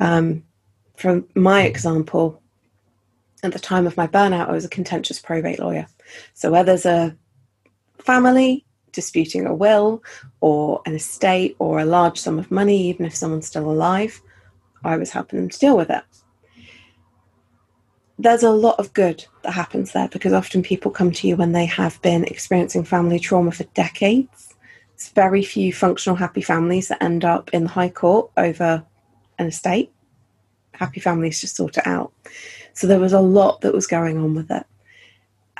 [0.00, 0.42] Um,
[0.96, 2.42] from my example,
[3.44, 5.86] at the time of my burnout, I was a contentious probate lawyer.
[6.32, 7.16] So where there's a
[7.98, 10.02] family disputing a will
[10.40, 14.20] or an estate or a large sum of money, even if someone's still alive,
[14.82, 16.02] I was helping them to deal with it.
[18.18, 21.52] There's a lot of good that happens there because often people come to you when
[21.52, 24.54] they have been experiencing family trauma for decades.
[24.94, 28.84] It's very few functional, happy families that end up in the High Court over
[29.38, 29.92] an estate.
[30.72, 32.12] Happy families just sort it out.
[32.72, 34.64] So there was a lot that was going on with it.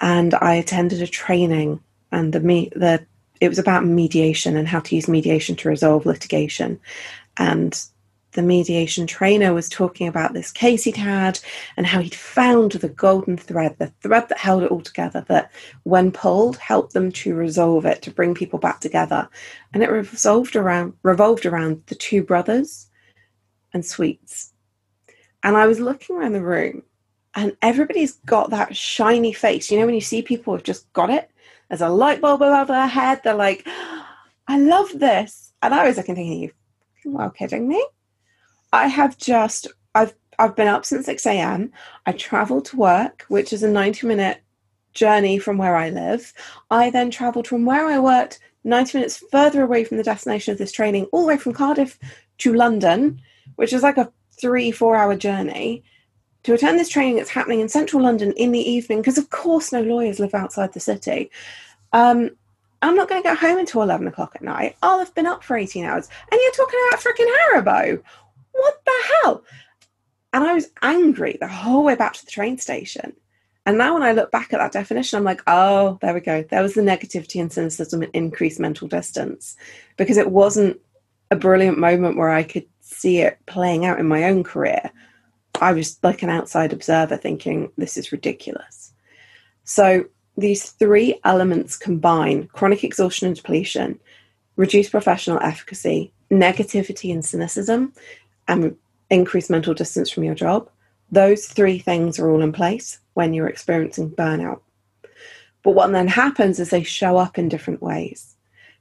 [0.00, 1.80] And I attended a training
[2.12, 3.04] and the me the
[3.40, 6.80] it was about mediation and how to use mediation to resolve litigation.
[7.36, 7.78] And
[8.34, 11.40] the mediation trainer was talking about this case he'd had
[11.76, 15.50] and how he'd found the golden thread, the thread that held it all together, that
[15.84, 19.28] when pulled helped them to resolve it, to bring people back together.
[19.72, 22.90] And it revolved around revolved around the two brothers
[23.72, 24.52] and sweets.
[25.42, 26.82] And I was looking around the room
[27.34, 29.70] and everybody's got that shiny face.
[29.70, 31.30] You know, when you see people who've just got it,
[31.68, 33.20] there's a light bulb above their head.
[33.22, 33.66] They're like,
[34.46, 35.52] I love this.
[35.62, 36.52] And I was looking thinking, you
[37.04, 37.84] well kidding me?
[38.74, 41.70] I have just I've I've been up since 6 a.m.
[42.06, 44.42] I travel to work, which is a 90 minute
[44.94, 46.32] journey from where I live.
[46.72, 50.58] I then traveled from where I worked 90 minutes further away from the destination of
[50.58, 52.00] this training, all the way from Cardiff
[52.38, 53.20] to London,
[53.54, 55.84] which is like a three, four hour journey
[56.42, 59.72] to attend this training that's happening in central London in the evening, because of course
[59.72, 61.30] no lawyers live outside the city.
[61.92, 62.30] Um,
[62.84, 64.76] I'm not going to get home until 11 o'clock at night.
[64.82, 66.06] I'll have been up for 18 hours.
[66.30, 68.02] And you're talking about freaking Haribo.
[68.54, 69.44] What the hell?
[70.32, 73.12] And I was angry the whole way back to the train station.
[73.66, 76.42] And now when I look back at that definition, I'm like, oh, there we go.
[76.42, 79.56] There was the negativity and cynicism and increased mental distance
[79.96, 80.78] because it wasn't
[81.30, 84.90] a brilliant moment where I could see it playing out in my own career.
[85.60, 88.92] I was like an outside observer thinking, this is ridiculous.
[89.64, 90.04] So
[90.36, 93.98] these three elements combine chronic exhaustion and depletion,
[94.56, 97.92] reduced professional efficacy, negativity and cynicism,
[98.48, 98.76] and
[99.10, 100.68] increase mental distance from your job.
[101.10, 104.60] Those three things are all in place when you're experiencing burnout.
[105.62, 108.34] But what then happens is they show up in different ways.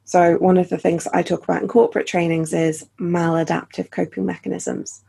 [0.05, 5.01] So, one of the things I talk about in corporate trainings is maladaptive coping mechanisms,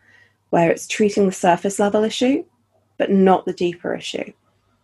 [0.51, 2.45] where it's treating the surface level issue,
[2.97, 4.33] but not the deeper issue.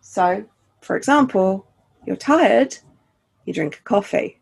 [0.01, 0.43] So,
[0.81, 1.65] for example,
[2.05, 2.77] you're tired,
[3.45, 4.40] you drink a coffee.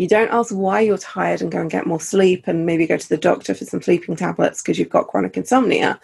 [0.00, 2.96] You don't ask why you're tired and go and get more sleep and maybe go
[2.96, 6.00] to the doctor for some sleeping tablets because you've got chronic insomnia.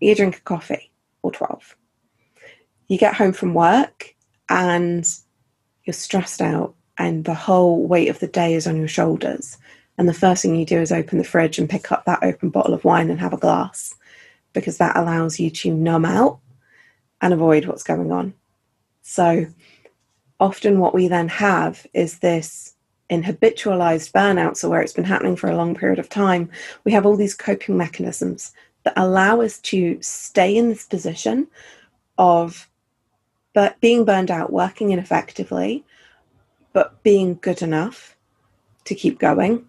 [0.00, 1.76] You drink a coffee or 12.
[2.86, 4.14] You get home from work
[4.48, 5.04] and
[5.82, 9.58] you're stressed out and the whole weight of the day is on your shoulders.
[9.98, 12.50] And the first thing you do is open the fridge and pick up that open
[12.50, 13.92] bottle of wine and have a glass
[14.52, 16.38] because that allows you to numb out
[17.20, 18.34] and avoid what's going on.
[19.02, 19.46] So
[20.38, 22.74] often what we then have is this
[23.08, 26.50] in habitualized burnout, so where it's been happening for a long period of time,
[26.84, 28.52] we have all these coping mechanisms
[28.84, 31.46] that allow us to stay in this position
[32.18, 32.68] of
[33.52, 35.82] but being burned out, working ineffectively,
[36.74, 38.14] but being good enough
[38.84, 39.64] to keep going.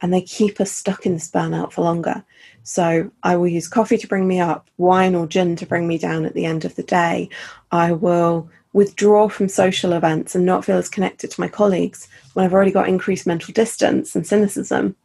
[0.00, 2.24] And they keep us stuck in this burnout for longer.
[2.62, 5.98] So I will use coffee to bring me up, wine or gin to bring me
[5.98, 7.28] down at the end of the day.
[7.70, 12.44] I will withdraw from social events and not feel as connected to my colleagues when
[12.44, 14.96] I've already got increased mental distance and cynicism.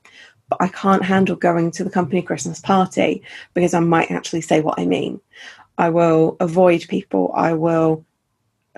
[0.50, 3.24] but I can't handle going to the company Christmas party
[3.54, 5.20] because I might actually say what I mean.
[5.78, 7.32] I will avoid people.
[7.36, 8.06] I will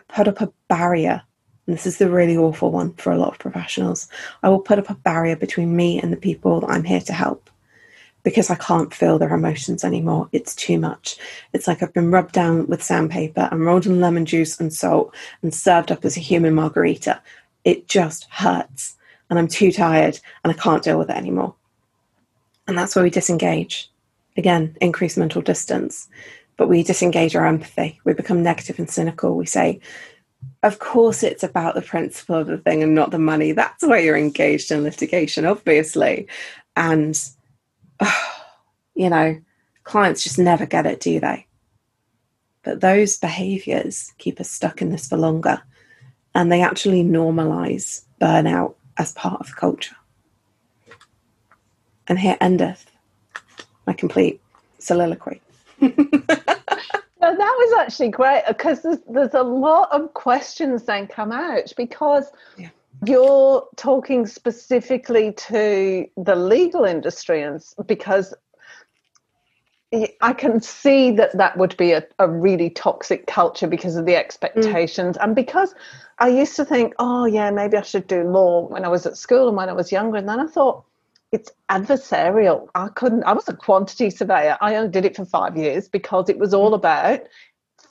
[0.08, 1.22] put up a barrier.
[1.66, 4.08] And this is the really awful one for a lot of professionals.
[4.44, 7.14] I will put up a barrier between me and the people that I'm here to
[7.14, 7.50] help
[8.24, 10.28] because I can't feel their emotions anymore.
[10.32, 11.18] It's too much.
[11.54, 15.16] It's like I've been rubbed down with sandpaper and rolled in lemon juice and salt
[15.42, 17.22] and served up as a human margarita.
[17.64, 18.96] It just hurts.
[19.30, 21.56] And I'm too tired and I can't deal with it anymore.
[22.68, 23.90] And that's where we disengage.
[24.36, 26.08] Again, increase mental distance.
[26.58, 28.00] But we disengage our empathy.
[28.04, 29.36] We become negative and cynical.
[29.36, 29.80] We say,
[30.64, 33.52] of course, it's about the principle of the thing and not the money.
[33.52, 36.28] That's why you're engaged in litigation, obviously.
[36.76, 37.18] And,
[38.96, 39.40] you know,
[39.84, 41.48] clients just never get it, do they?
[42.64, 45.62] But those behaviors keep us stuck in this for longer
[46.36, 49.96] and they actually normalize burnout as part of the culture.
[52.08, 52.86] And here endeth
[53.86, 54.42] my complete
[54.80, 55.42] soliloquy.
[55.82, 56.48] no, that
[57.22, 62.70] was actually great because there's, there's a lot of questions then come out because yeah.
[63.06, 68.34] You're talking specifically to the legal industry and because
[70.22, 74.16] I can see that that would be a, a really toxic culture because of the
[74.16, 75.24] expectations mm.
[75.24, 75.74] and because
[76.20, 79.16] I used to think, oh yeah, maybe I should do law when I was at
[79.16, 80.84] school and when I was younger, and then I thought
[81.32, 82.68] it's adversarial.
[82.76, 83.24] I couldn't.
[83.24, 84.58] I was a quantity surveyor.
[84.60, 87.22] I only did it for five years because it was all about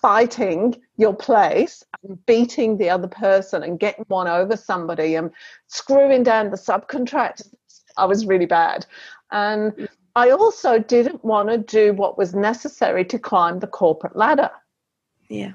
[0.06, 5.32] fighting your place and beating the other person and getting one over somebody and
[5.66, 7.52] screwing down the subcontractors.
[7.96, 8.86] I was really bad,
[9.30, 9.88] and.
[10.18, 14.50] I also didn't want to do what was necessary to climb the corporate ladder.
[15.28, 15.52] Yeah.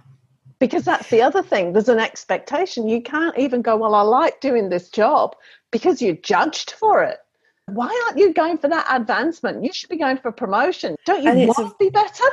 [0.60, 2.88] Because that's the other thing there's an expectation.
[2.88, 5.36] You can't even go well i like doing this job
[5.72, 7.18] because you're judged for it.
[7.66, 9.64] Why aren't you going for that advancement?
[9.64, 10.96] You should be going for promotion.
[11.08, 12.30] Don't you want to be better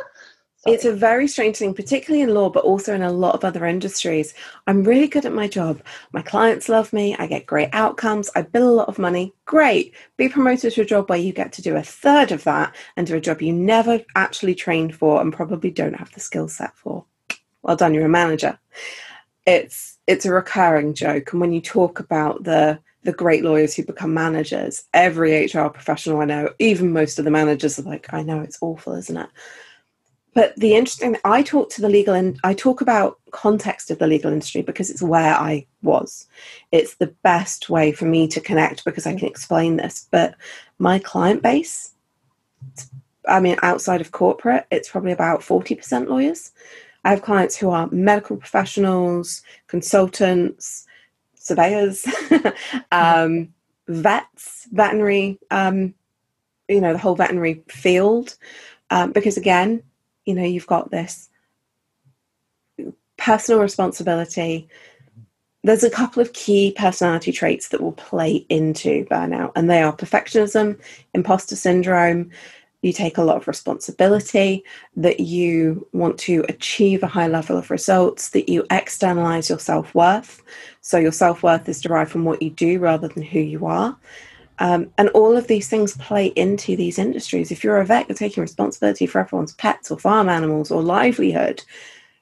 [0.58, 0.74] Sorry.
[0.74, 3.64] It's a very strange thing, particularly in law, but also in a lot of other
[3.64, 4.34] industries.
[4.66, 5.80] I'm really good at my job.
[6.12, 7.14] My clients love me.
[7.16, 8.28] I get great outcomes.
[8.34, 9.32] I bill a lot of money.
[9.44, 9.94] Great.
[10.16, 13.06] Be promoted to a job where you get to do a third of that and
[13.06, 16.76] do a job you never actually trained for and probably don't have the skill set
[16.76, 17.04] for
[17.62, 18.58] well done, you're a manager.
[19.46, 23.84] It's it's a recurring joke, and when you talk about the the great lawyers who
[23.84, 28.22] become managers, every HR professional I know, even most of the managers are like, I
[28.22, 29.28] know it's awful, isn't it?
[30.38, 34.06] But the interesting, I talk to the legal, and I talk about context of the
[34.06, 36.28] legal industry because it's where I was.
[36.70, 40.06] It's the best way for me to connect because I can explain this.
[40.12, 40.36] But
[40.78, 41.90] my client base,
[43.26, 46.52] I mean, outside of corporate, it's probably about forty percent lawyers.
[47.04, 50.86] I have clients who are medical professionals, consultants,
[51.34, 52.06] surveyors,
[52.92, 53.52] um,
[53.88, 55.94] vets, veterinary, um,
[56.68, 58.36] you know, the whole veterinary field.
[58.90, 59.82] Um, because again,
[60.28, 61.30] you know, you've got this
[63.16, 64.68] personal responsibility.
[65.64, 69.96] There's a couple of key personality traits that will play into burnout, and they are
[69.96, 70.78] perfectionism,
[71.14, 72.30] imposter syndrome,
[72.82, 74.62] you take a lot of responsibility,
[74.96, 79.94] that you want to achieve a high level of results, that you externalize your self
[79.94, 80.42] worth.
[80.82, 83.96] So your self worth is derived from what you do rather than who you are.
[84.58, 87.50] Um, and all of these things play into these industries.
[87.50, 91.62] If you're a vet, you're taking responsibility for everyone's pets or farm animals or livelihood.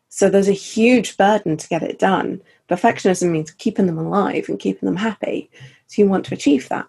[0.08, 2.42] So there's a huge burden to get it done.
[2.68, 5.50] Perfectionism means keeping them alive and keeping them happy.
[5.86, 6.88] So you want to achieve that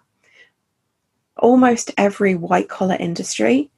[1.38, 3.70] almost every white collar industry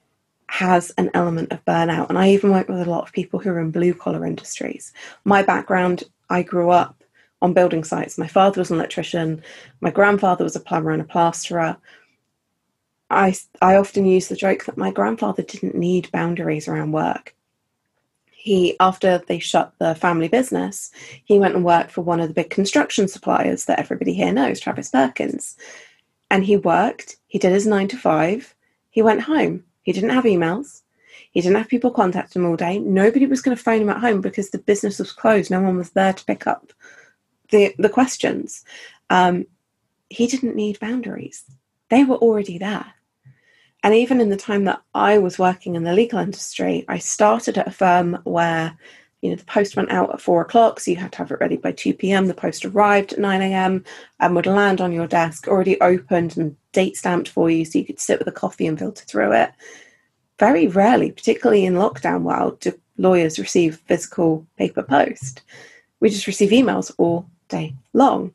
[0.48, 2.08] has an element of burnout.
[2.08, 4.92] And I even work with a lot of people who are in blue collar industries.
[5.24, 6.99] My background, I grew up
[7.42, 8.18] on building sites.
[8.18, 9.42] My father was an electrician,
[9.80, 11.76] my grandfather was a plumber and a plasterer.
[13.08, 17.34] I, I often use the joke that my grandfather didn't need boundaries around work.
[18.30, 20.90] He, after they shut the family business,
[21.24, 24.60] he went and worked for one of the big construction suppliers that everybody here knows,
[24.60, 25.56] Travis Perkins
[26.30, 27.16] and he worked.
[27.26, 28.54] He did his nine to five.
[28.90, 29.64] He went home.
[29.82, 30.82] He didn't have emails.
[31.32, 32.78] He didn't have people contact him all day.
[32.78, 35.50] Nobody was going to phone him at home because the business was closed.
[35.50, 36.72] No one was there to pick up
[37.50, 38.64] the the questions.
[39.08, 39.46] Um,
[40.08, 41.44] he didn't need boundaries.
[41.88, 42.94] They were already there.
[43.82, 47.56] And even in the time that I was working in the legal industry, I started
[47.56, 48.76] at a firm where
[49.22, 51.40] you know, the post went out at four o'clock, so you had to have it
[51.40, 52.26] ready by 2 p.m.
[52.26, 53.84] The post arrived at 9 a.m.
[54.18, 57.84] and would land on your desk already opened and date stamped for you so you
[57.84, 59.52] could sit with a coffee and filter through it.
[60.38, 65.42] Very rarely, particularly in lockdown world, do lawyers receive physical paper post.
[66.00, 68.32] We just receive emails all day long.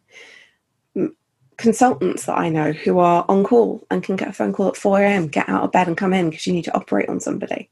[1.58, 4.78] consultants that I know who are on call and can get a phone call at
[4.78, 7.20] 4 a.m., get out of bed and come in because you need to operate on
[7.20, 7.70] somebody.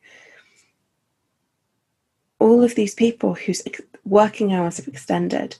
[2.39, 3.61] All of these people whose
[4.05, 5.57] working hours have extended,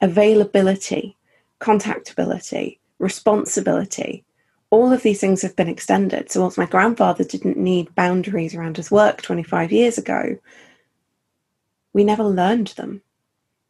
[0.00, 1.16] availability,
[1.60, 4.24] contactability, responsibility,
[4.70, 6.30] all of these things have been extended.
[6.30, 10.36] So, whilst my grandfather didn't need boundaries around his work 25 years ago,
[11.92, 13.02] we never learned them.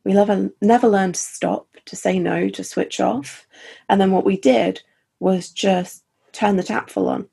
[0.04, 3.46] We never, never learned to stop, to say no, to switch off.
[3.88, 4.82] And then what we did
[5.20, 7.28] was just turn the tap full on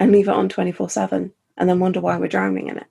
[0.00, 2.86] and leave it on 24 7 and then wonder why we're drowning in it.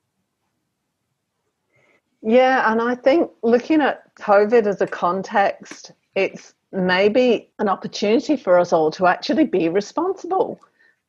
[2.21, 8.59] Yeah, and I think looking at COVID as a context, it's maybe an opportunity for
[8.59, 10.59] us all to actually be responsible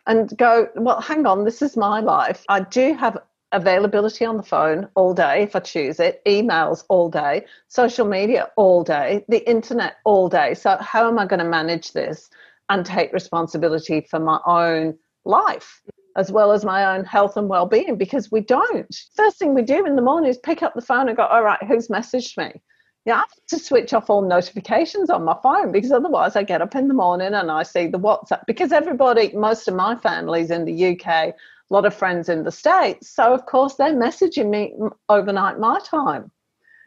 [0.06, 2.44] and go, well, hang on, this is my life.
[2.48, 3.18] I do have
[3.52, 8.50] availability on the phone all day if I choose it, emails all day, social media
[8.56, 10.54] all day, the internet all day.
[10.54, 12.28] So, how am I going to manage this
[12.68, 15.80] and take responsibility for my own life?
[16.16, 18.94] As well as my own health and well being, because we don't.
[19.14, 21.42] First thing we do in the morning is pick up the phone and go, All
[21.42, 22.60] right, who's messaged me?
[23.08, 26.60] Yeah, I have to switch off all notifications on my phone because otherwise I get
[26.60, 28.44] up in the morning and I see the WhatsApp.
[28.46, 31.34] Because everybody, most of my family's in the UK, a
[31.70, 33.08] lot of friends in the States.
[33.08, 34.74] So, of course, they're messaging me
[35.08, 36.30] overnight my time.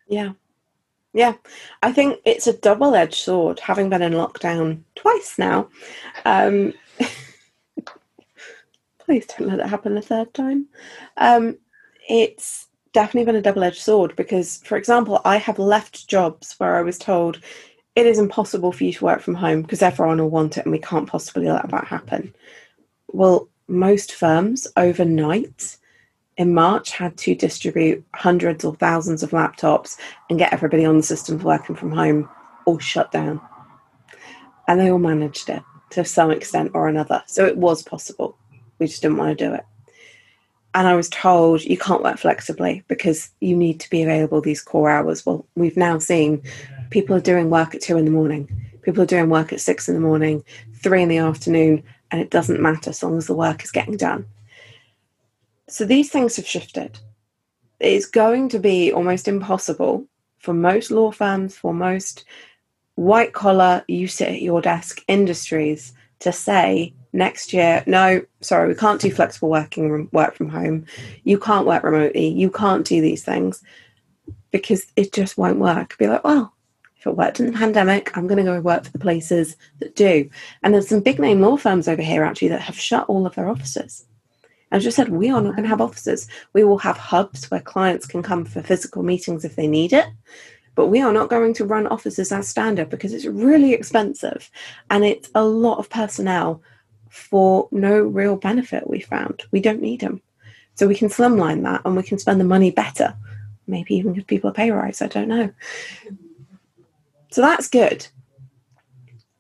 [0.08, 0.34] Yeah.
[1.14, 1.34] Yeah.
[1.82, 5.70] I think it's a double edged sword, having been in lockdown twice now.
[6.26, 6.74] Um,
[9.00, 10.68] please don't let it happen a third time.
[11.18, 11.58] Um,
[12.08, 16.76] it's definitely been a double edged sword because, for example, I have left jobs where
[16.76, 17.40] I was told
[17.96, 20.72] it is impossible for you to work from home because everyone will want it and
[20.72, 22.34] we can't possibly let that happen.
[23.08, 25.78] Well, most firms overnight
[26.38, 29.98] in March had to distribute hundreds or thousands of laptops
[30.30, 32.30] and get everybody on the systems working from home
[32.66, 33.42] or shut down.
[34.68, 37.22] And they all managed it to some extent or another.
[37.28, 38.38] So it was possible.
[38.80, 39.66] We just didn't want to do it.
[40.74, 44.62] And I was told you can't work flexibly because you need to be available these
[44.62, 45.26] core hours.
[45.26, 46.44] Well, we've now seen
[46.92, 48.50] people are doing work at two in the morning,
[48.82, 50.44] people are doing work at six in the morning,
[50.76, 53.98] three in the afternoon, and it doesn't matter as long as the work is getting
[53.98, 54.26] done.
[55.68, 57.00] So these things have shifted.
[57.80, 60.06] It's going to be almost impossible
[60.40, 62.26] for most law firms, for most
[62.96, 68.76] white collar, you sit at your desk industries to say next year, no, sorry, we
[68.76, 70.86] can't do flexible working, work from home.
[71.24, 72.28] You can't work remotely.
[72.28, 73.64] You can't do these things
[74.52, 75.98] because it just won't work.
[75.98, 76.54] Be like, well,
[76.98, 79.96] if it worked in the pandemic, I'm going to go work for the places that
[79.96, 80.30] do.
[80.62, 83.36] And there's some big name law firms over here actually that have shut all of
[83.36, 84.06] their offices.
[84.72, 86.28] As I said, we are not going to have offices.
[86.54, 90.06] We will have hubs where clients can come for physical meetings if they need it.
[90.76, 94.50] But we are not going to run offices as standard because it's really expensive
[94.90, 96.62] and it's a lot of personnel
[97.12, 99.44] for no real benefit, we found.
[99.52, 100.22] We don't need them.
[100.76, 103.14] So we can slimline that and we can spend the money better.
[103.68, 105.52] Maybe even give people a pay rise, I don't know.
[107.32, 108.08] So that's good.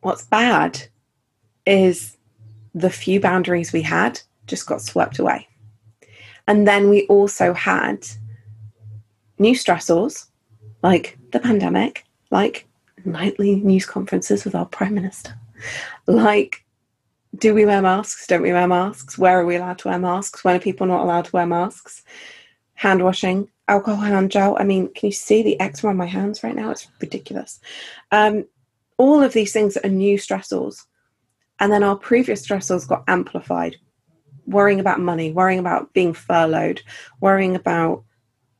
[0.02, 0.84] What's bad
[1.66, 2.18] is
[2.76, 5.48] the few boundaries we had just got swept away.
[6.48, 8.06] And then we also had
[9.40, 10.28] new stressors
[10.84, 12.68] like the pandemic, like
[13.06, 15.34] nightly news conferences with our Prime Minister,
[16.06, 16.61] like
[17.36, 18.28] do we wear masks?
[18.28, 19.18] Don't we wear masks?
[19.18, 20.44] Where are we allowed to wear masks?
[20.44, 22.04] When are people not allowed to wear masks?
[22.74, 24.58] Hand washing, alcohol hand gel.
[24.60, 26.72] I mean, can you see the eczema on my hands right now?
[26.72, 27.60] It's ridiculous.
[28.12, 28.46] Um,
[28.98, 30.84] all of these things are new stressors.
[31.60, 33.78] And then our previous stressors got amplified.
[34.46, 36.82] Worrying about money, worrying about being furloughed,
[37.22, 38.04] worrying about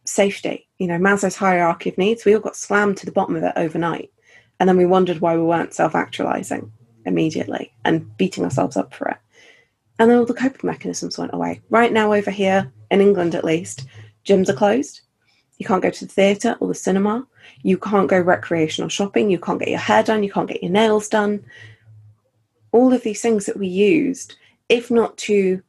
[0.06, 0.70] safety.
[0.78, 3.54] You know, Maslow's hierarchy of needs, we all got slammed to the bottom of it
[3.56, 4.12] overnight.
[4.60, 6.72] And then we wondered why we weren't self actualizing
[7.06, 9.18] immediately and beating ourselves up for it.
[10.00, 11.62] And then all the coping mechanisms went away.
[11.70, 13.86] Right now, over here, in England at least,
[14.26, 15.02] gyms are closed.
[15.58, 17.28] You can't go to the theatre or the cinema.
[17.62, 19.30] You can't go recreational shopping.
[19.30, 20.24] You can't get your hair done.
[20.24, 21.46] You can't get your nails done.
[22.72, 24.36] All of these things that we used,
[24.70, 25.62] if not to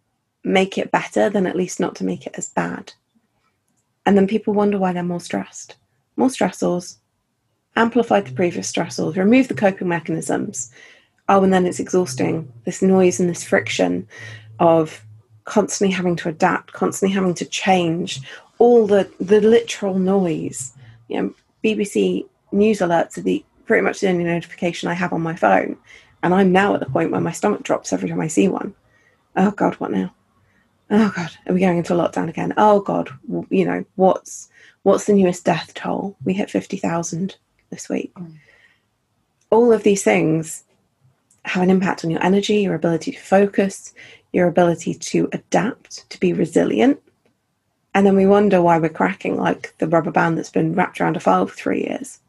[0.44, 2.92] make it better, then at least not to make it as bad.
[4.06, 5.76] And then people wonder why they're more stressed.
[6.16, 6.96] More stressors,
[7.76, 10.70] amplified the previous stressors, remove the coping mechanisms.
[11.28, 12.52] Oh, and then it's exhausting.
[12.64, 14.06] This noise and this friction
[14.58, 15.04] of
[15.44, 18.20] constantly having to adapt, constantly having to change,
[18.58, 20.72] all the the literal noise.
[21.08, 25.22] You know, BBC news alerts are the pretty much the only notification I have on
[25.22, 25.76] my phone,
[26.22, 28.74] and I'm now at the point where my stomach drops every time I see one.
[29.36, 30.12] Oh God, what now?
[30.90, 32.52] Oh God, are we going into lockdown again?
[32.56, 33.10] Oh God,
[33.48, 34.48] you know what's
[34.82, 36.16] what's the newest death toll?
[36.24, 37.36] We hit fifty thousand
[37.70, 38.12] this week.
[38.14, 38.34] Mm.
[39.50, 40.64] All of these things
[41.44, 43.94] have an impact on your energy, your ability to focus,
[44.32, 47.00] your ability to adapt, to be resilient.
[47.94, 51.16] And then we wonder why we're cracking like the rubber band that's been wrapped around
[51.16, 52.20] a file for three years.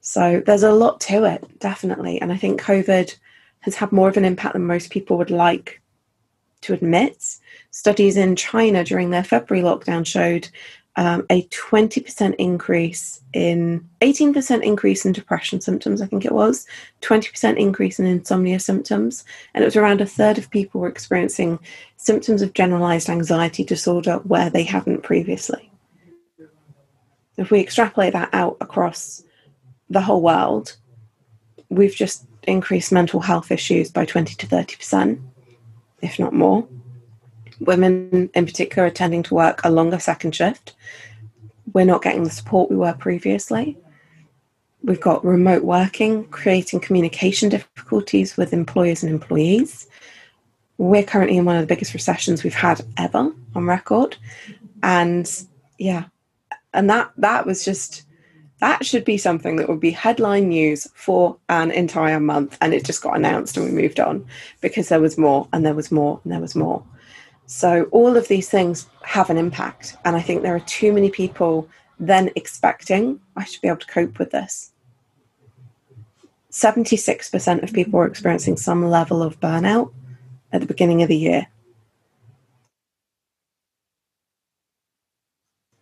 [0.00, 2.20] So there's a lot to it, definitely.
[2.20, 3.16] And I think COVID
[3.60, 5.80] has had more of an impact than most people would like
[6.62, 7.36] to admit.
[7.70, 10.48] Studies in China during their February lockdown showed
[10.98, 16.66] um, a 20% increase in 18% increase in depression symptoms, I think it was,
[17.02, 19.24] 20% increase in insomnia symptoms,
[19.54, 21.60] and it was around a third of people were experiencing
[21.98, 25.70] symptoms of generalized anxiety disorder where they hadn't previously.
[27.36, 29.22] If we extrapolate that out across
[29.88, 30.74] the whole world,
[31.68, 35.20] we've just increased mental health issues by 20 to 30%,
[36.02, 36.66] if not more
[37.60, 40.74] women in particular are tending to work a longer second shift.
[41.72, 43.76] We're not getting the support we were previously.
[44.82, 49.86] We've got remote working, creating communication difficulties with employers and employees.
[50.78, 54.16] We're currently in one of the biggest recessions we've had ever on record.
[54.82, 55.30] And
[55.78, 56.04] yeah,
[56.72, 58.04] and that that was just
[58.60, 62.84] that should be something that would be headline news for an entire month and it
[62.84, 64.26] just got announced and we moved on
[64.60, 66.84] because there was more and there was more and there was more
[67.48, 69.96] so all of these things have an impact.
[70.04, 71.66] And I think there are too many people
[71.98, 74.72] then expecting, I should be able to cope with this.
[76.52, 79.90] 76% of people are experiencing some level of burnout
[80.52, 81.46] at the beginning of the year.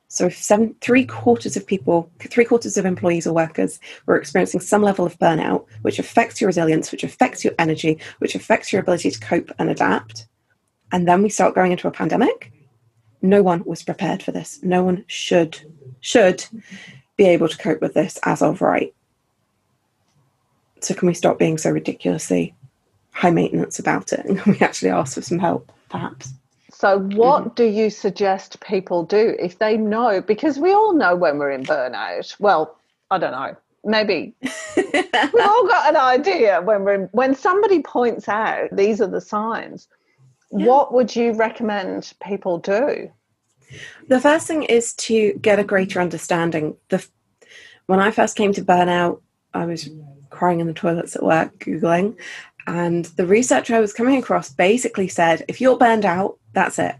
[0.06, 4.60] So if seven, three quarters of people, three quarters of employees or workers were experiencing
[4.60, 8.82] some level of burnout, which affects your resilience, which affects your energy, which affects your
[8.82, 10.28] ability to cope and adapt,
[10.92, 12.52] and then we start going into a pandemic,
[13.22, 14.62] no one was prepared for this.
[14.62, 15.58] No one should
[16.00, 16.44] should
[17.16, 18.94] be able to cope with this as of right.
[20.80, 22.54] So can we stop being so ridiculously
[23.12, 26.32] high maintenance about it and can we actually ask for some help, perhaps?
[26.70, 27.54] So, what mm-hmm.
[27.54, 30.20] do you suggest people do if they know?
[30.20, 32.38] Because we all know when we're in burnout.
[32.38, 32.76] Well,
[33.10, 33.56] I don't know.
[33.82, 34.34] Maybe
[34.76, 39.22] we've all got an idea when we're in, when somebody points out these are the
[39.22, 39.88] signs
[40.50, 40.66] yeah.
[40.66, 43.10] what would you recommend people do?
[44.08, 46.76] The first thing is to get a greater understanding.
[46.88, 47.06] The
[47.86, 49.20] when I first came to burnout,
[49.54, 49.88] I was
[50.30, 52.16] crying in the toilets at work, googling,
[52.66, 56.96] and the research I was coming across basically said if you're burned out, that's it.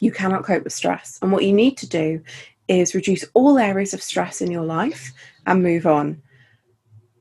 [0.00, 2.22] You cannot cope with stress, and what you need to do
[2.68, 5.12] is reduce all areas of stress in your life
[5.46, 6.22] and move on.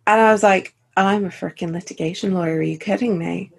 [0.08, 2.58] And I was like, I'm a freaking litigation lawyer.
[2.58, 3.52] Are you kidding me?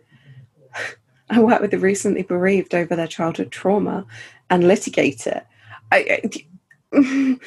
[1.30, 4.06] I work with the recently bereaved over their childhood trauma
[4.48, 5.44] and litigate it.
[5.90, 7.00] I, I,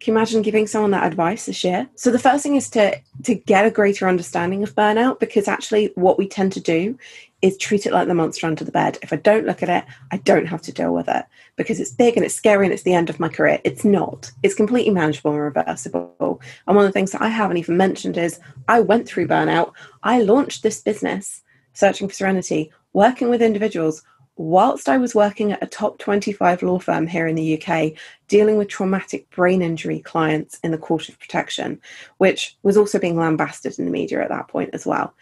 [0.00, 1.88] can you imagine giving someone that advice this year?
[1.94, 5.92] So the first thing is to to get a greater understanding of burnout because actually
[5.94, 6.98] what we tend to do
[7.42, 8.98] is treat it like the monster under the bed.
[9.02, 11.24] If I don't look at it, I don't have to deal with it
[11.56, 13.60] because it's big and it's scary and it's the end of my career.
[13.64, 14.30] It's not.
[14.42, 16.40] It's completely manageable and reversible.
[16.66, 19.72] And one of the things that I haven't even mentioned is I went through burnout.
[20.02, 21.42] I launched this business,
[21.72, 24.02] Searching for Serenity, working with individuals
[24.40, 27.92] whilst I was working at a top 25 law firm here in the UK,
[28.26, 31.80] dealing with traumatic brain injury clients in the Court of Protection,
[32.16, 35.14] which was also being lambasted in the media at that point as well.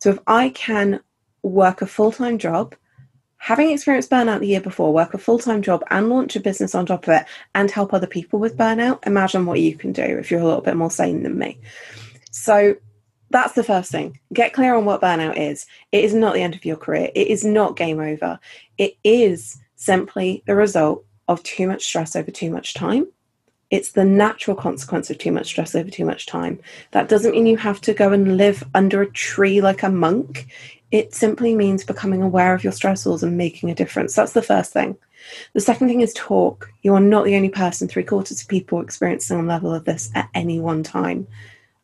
[0.00, 1.00] So if I can
[1.42, 2.74] work a full time job,
[3.36, 6.74] having experienced burnout the year before, work a full time job and launch a business
[6.74, 10.02] on top of it and help other people with burnout, imagine what you can do
[10.02, 11.58] if you're a little bit more sane than me.
[12.32, 12.76] So
[13.34, 14.20] that's the first thing.
[14.32, 15.66] Get clear on what burnout is.
[15.90, 17.10] It is not the end of your career.
[17.16, 18.38] It is not game over.
[18.78, 23.08] It is simply the result of too much stress over too much time.
[23.70, 26.60] It's the natural consequence of too much stress over too much time.
[26.92, 30.46] That doesn't mean you have to go and live under a tree like a monk.
[30.92, 34.14] It simply means becoming aware of your stressors and making a difference.
[34.14, 34.96] That's the first thing.
[35.54, 36.70] The second thing is talk.
[36.82, 40.12] You are not the only person, three quarters of people experience some level of this
[40.14, 41.26] at any one time.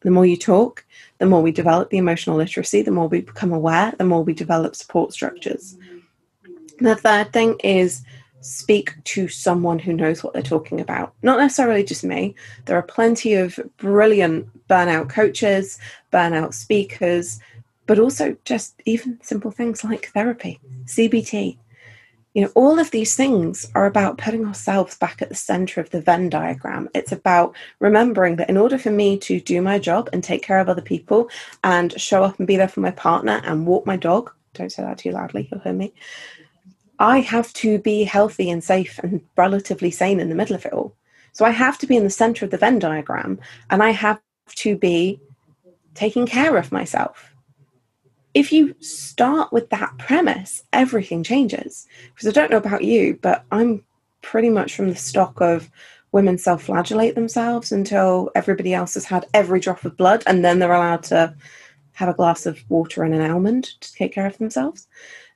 [0.02, 0.84] The more you talk,
[1.20, 4.32] the more we develop the emotional literacy, the more we become aware, the more we
[4.32, 5.76] develop support structures.
[6.78, 8.02] The third thing is
[8.40, 11.12] speak to someone who knows what they're talking about.
[11.22, 12.34] Not necessarily just me.
[12.64, 15.78] There are plenty of brilliant burnout coaches,
[16.10, 17.38] burnout speakers,
[17.86, 21.58] but also just even simple things like therapy, CBT,
[22.34, 25.90] you know all of these things are about putting ourselves back at the center of
[25.90, 26.88] the venn diagram.
[26.94, 30.60] It's about remembering that in order for me to do my job and take care
[30.60, 31.28] of other people
[31.64, 34.82] and show up and be there for my partner and walk my dog don't say
[34.82, 35.92] that too loudly you'll hear me
[36.98, 40.72] i have to be healthy and safe and relatively sane in the middle of it
[40.72, 40.94] all.
[41.32, 44.20] So i have to be in the center of the venn diagram and i have
[44.56, 45.20] to be
[45.94, 47.29] taking care of myself
[48.34, 51.86] if you start with that premise, everything changes.
[52.14, 53.84] Because I don't know about you, but I'm
[54.22, 55.70] pretty much from the stock of
[56.12, 60.58] women self flagellate themselves until everybody else has had every drop of blood and then
[60.58, 61.34] they're allowed to
[61.92, 64.88] have a glass of water and an almond to take care of themselves.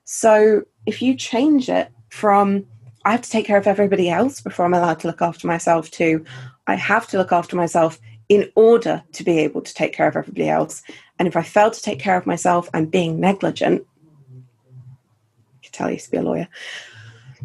[0.05, 2.67] So if you change it from
[3.07, 5.91] I have to take care of everybody else before I'm allowed to look after myself
[5.93, 6.25] to
[6.67, 7.99] I have to look after myself
[8.29, 10.83] in order to be able to take care of everybody else.
[11.19, 13.87] And if I fail to take care of myself, I'm being negligent.
[14.31, 16.49] I can tell you to be a lawyer.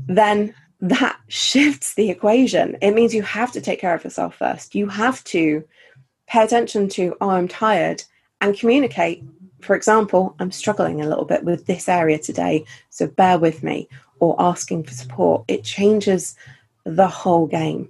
[0.07, 2.77] Then that shifts the equation.
[2.81, 4.75] It means you have to take care of yourself first.
[4.75, 5.63] You have to
[6.27, 8.03] pay attention to, oh, I'm tired,
[8.41, 9.23] and communicate.
[9.61, 13.89] For example, I'm struggling a little bit with this area today, so bear with me,
[14.19, 15.43] or asking for support.
[15.47, 16.35] It changes
[16.85, 17.89] the whole game.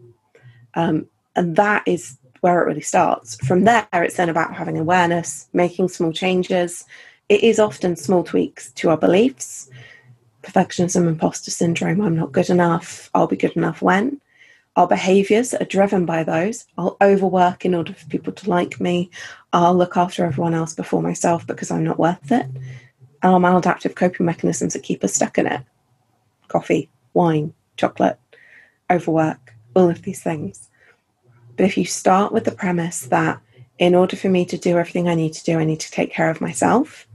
[0.73, 3.35] Um, and that is where it really starts.
[3.45, 6.85] From there, it's then about having awareness, making small changes.
[7.27, 9.69] It is often small tweaks to our beliefs
[10.43, 14.19] perfectionism, imposter syndrome, I'm not good enough, I'll be good enough when.
[14.75, 16.65] Our behaviors are driven by those.
[16.77, 19.09] I'll overwork in order for people to like me.
[19.51, 22.45] I'll look after everyone else before myself because I'm not worth it.
[23.21, 25.61] Our maladaptive coping mechanisms that keep us stuck in it
[26.47, 28.17] coffee, wine, chocolate,
[28.89, 30.68] overwork, all of these things.
[31.59, 33.41] But if you start with the premise that
[33.79, 36.09] in order for me to do everything I need to do, I need to take
[36.09, 37.05] care of myself,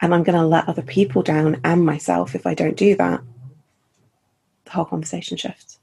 [0.00, 3.20] and I'm going to let other people down and myself if I don't do that,
[4.64, 5.79] the whole conversation shifts.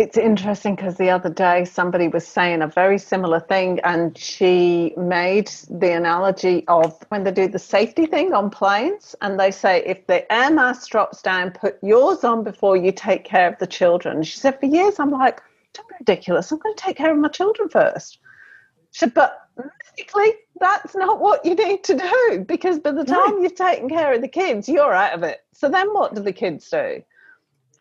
[0.00, 4.94] It's interesting because the other day somebody was saying a very similar thing, and she
[4.96, 9.82] made the analogy of when they do the safety thing on planes, and they say
[9.84, 13.66] if the air mask drops down, put yours on before you take care of the
[13.66, 14.22] children.
[14.22, 15.42] She said, For years, I'm like,
[15.74, 16.50] don't be ridiculous.
[16.50, 18.20] I'm going to take care of my children first.
[18.92, 19.38] She said, But
[19.94, 23.42] basically, that's not what you need to do because by the time no.
[23.42, 25.40] you've taken care of the kids, you're out of it.
[25.52, 27.02] So then what do the kids do?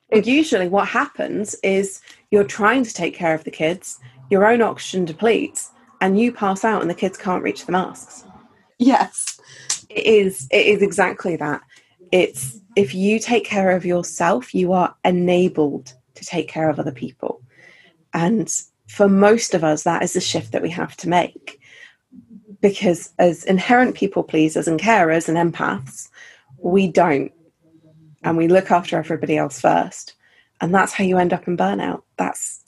[0.09, 2.01] It's, Usually, what happens is
[2.31, 3.99] you're trying to take care of the kids,
[4.29, 8.25] your own oxygen depletes, and you pass out, and the kids can't reach the masks.
[8.77, 9.39] Yes,
[9.89, 10.47] it is.
[10.51, 11.61] It is exactly that.
[12.11, 16.91] It's if you take care of yourself, you are enabled to take care of other
[16.91, 17.41] people,
[18.13, 18.49] and
[18.87, 21.59] for most of us, that is the shift that we have to make
[22.61, 26.09] because as inherent people pleasers and carers and empaths,
[26.57, 27.31] we don't.
[28.23, 30.15] And we look after everybody else first.
[30.61, 32.03] And that's how you end up in burnout.
[32.17, 32.63] That's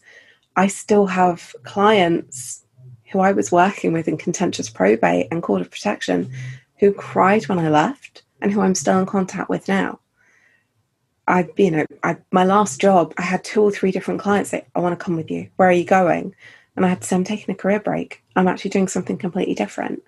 [0.55, 2.65] I still have clients
[3.11, 6.31] who I was working with in contentious probate and court of protection
[6.79, 9.99] who cried when I left and who I'm still in contact with now.
[11.27, 14.65] I, you know, I, my last job, I had two or three different clients say,
[14.75, 15.49] I want to come with you.
[15.55, 16.35] Where are you going?
[16.75, 18.23] And I had to say, I'm taking a career break.
[18.35, 20.01] I'm actually doing something completely different.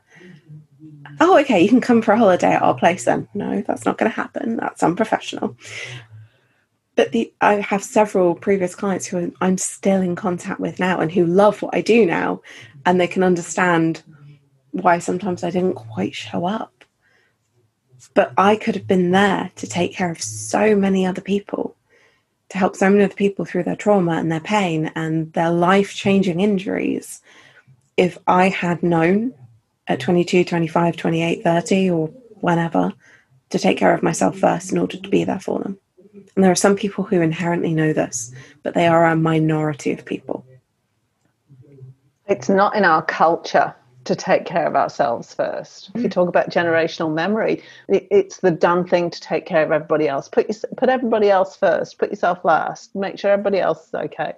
[1.20, 3.28] Oh, okay, you can come for a holiday at our place then.
[3.34, 4.58] No, that's not going to happen.
[4.58, 5.56] That's unprofessional.
[6.96, 11.12] But the, I have several previous clients who I'm still in contact with now and
[11.12, 12.42] who love what I do now,
[12.86, 14.04] and they can understand
[14.72, 16.84] why sometimes I didn't quite show up.
[18.14, 21.76] But I could have been there to take care of so many other people
[22.54, 25.96] to help so many other people through their trauma and their pain and their life
[25.96, 27.22] changing injuries
[27.98, 29.34] if I had known
[29.88, 32.08] at 22, 25, 28, 30, or
[32.42, 32.94] whenever
[33.50, 35.78] to take care of myself first in order to be there for them.
[36.36, 40.06] And there are some people who inherently know this, but they are a minority of
[40.06, 40.46] people.
[42.28, 43.76] It's not in our culture
[44.06, 45.92] to take care of ourselves first.
[45.96, 50.08] If you talk about generational memory, it's the done thing to take care of everybody
[50.08, 50.28] else.
[50.28, 51.98] Put your, put everybody else first.
[51.98, 52.96] Put yourself last.
[52.96, 54.34] Make sure everybody else is okay.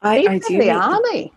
[0.00, 1.32] I, Even I do the army.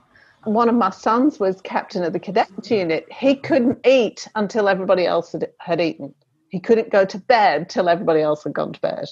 [0.48, 3.06] One of my sons was captain of the cadets unit.
[3.12, 6.16] He couldn't eat until everybody else had, had eaten.
[6.48, 9.10] He couldn't go to bed till everybody else had gone to bed.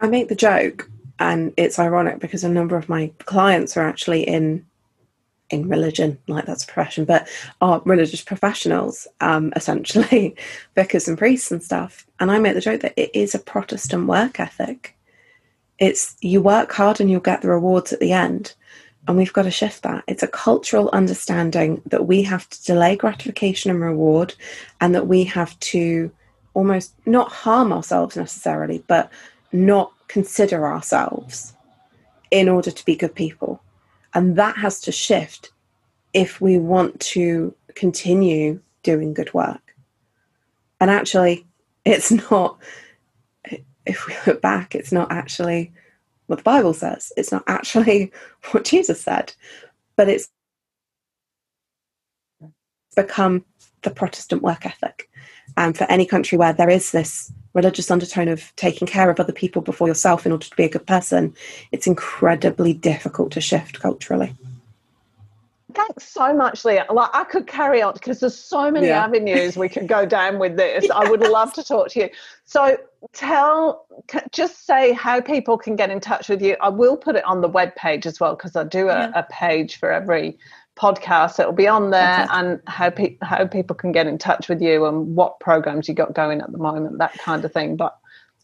[0.00, 0.88] I make the joke,
[1.18, 4.64] and it's ironic because a number of my clients are actually in
[5.50, 7.28] in religion, like that's a profession, but
[7.60, 10.36] are religious professionals, um, essentially,
[10.74, 12.06] vicars and priests and stuff.
[12.18, 14.96] And I make the joke that it is a Protestant work ethic.
[15.78, 18.54] It's you work hard and you'll get the rewards at the end.
[19.06, 20.04] And we've got to shift that.
[20.06, 24.34] It's a cultural understanding that we have to delay gratification and reward,
[24.80, 26.10] and that we have to
[26.54, 29.10] almost not harm ourselves necessarily, but
[29.52, 31.52] not consider ourselves
[32.30, 33.60] in order to be good people
[34.14, 35.50] and that has to shift
[36.12, 39.74] if we want to continue doing good work.
[40.80, 41.46] And actually,
[41.84, 42.58] it's not,
[43.84, 45.72] if we look back, it's not actually
[46.26, 47.12] what the Bible says.
[47.16, 48.12] It's not actually
[48.50, 49.34] what Jesus said,
[49.96, 50.28] but it's
[52.96, 53.44] become
[53.82, 55.08] the Protestant work ethic.
[55.56, 59.32] And for any country where there is this religious undertone of taking care of other
[59.32, 61.34] people before yourself in order to be a good person,
[61.70, 64.34] it's incredibly difficult to shift culturally.
[65.74, 66.86] Thanks so much, Leah.
[66.90, 69.04] Like I could carry on because there's so many yeah.
[69.04, 70.84] avenues we could go down with this.
[70.84, 70.90] yes.
[70.90, 72.10] I would love to talk to you.
[72.44, 72.76] So
[73.12, 73.86] tell,
[74.32, 76.56] just say how people can get in touch with you.
[76.60, 79.12] I will put it on the web page as well because I do a, yeah.
[79.14, 80.38] a, page for every
[80.76, 81.40] podcast.
[81.40, 84.86] It'll be on there and how pe- how people can get in touch with you
[84.86, 87.76] and what programs you got going at the moment, that kind of thing.
[87.76, 87.96] But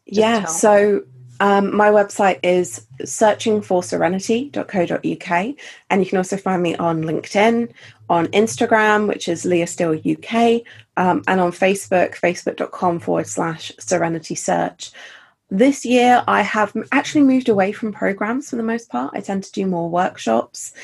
[0.06, 1.02] yeah, so
[1.40, 5.56] um, my website is searchingforserenity.co.uk,
[5.88, 7.72] and you can also find me on LinkedIn,
[8.10, 10.60] on Instagram, which is Leah Steele UK,
[10.98, 14.90] um, and on Facebook, facebook.com forward slash serenity search.
[15.48, 19.12] This year, I have actually moved away from programs for the most part.
[19.14, 20.74] I tend to do more workshops,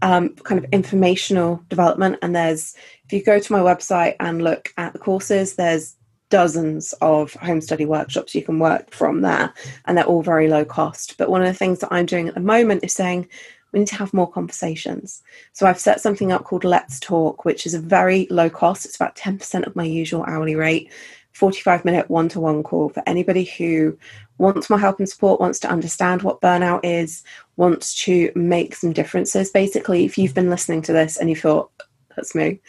[0.00, 2.16] um, kind of informational development.
[2.22, 5.97] And there's, if you go to my website and look at the courses, there's
[6.30, 9.52] dozens of home study workshops you can work from there,
[9.86, 11.16] and they're all very low cost.
[11.18, 13.28] But one of the things that I'm doing at the moment is saying
[13.72, 15.22] we need to have more conversations.
[15.52, 18.84] So I've set something up called Let's Talk, which is a very low cost.
[18.86, 20.90] It's about 10% of my usual hourly rate,
[21.32, 23.98] 45 minute one to one call for anybody who
[24.38, 27.22] wants more help and support, wants to understand what burnout is,
[27.56, 29.50] wants to make some differences.
[29.50, 31.70] Basically, if you've been listening to this and you thought,
[32.16, 32.60] that's me,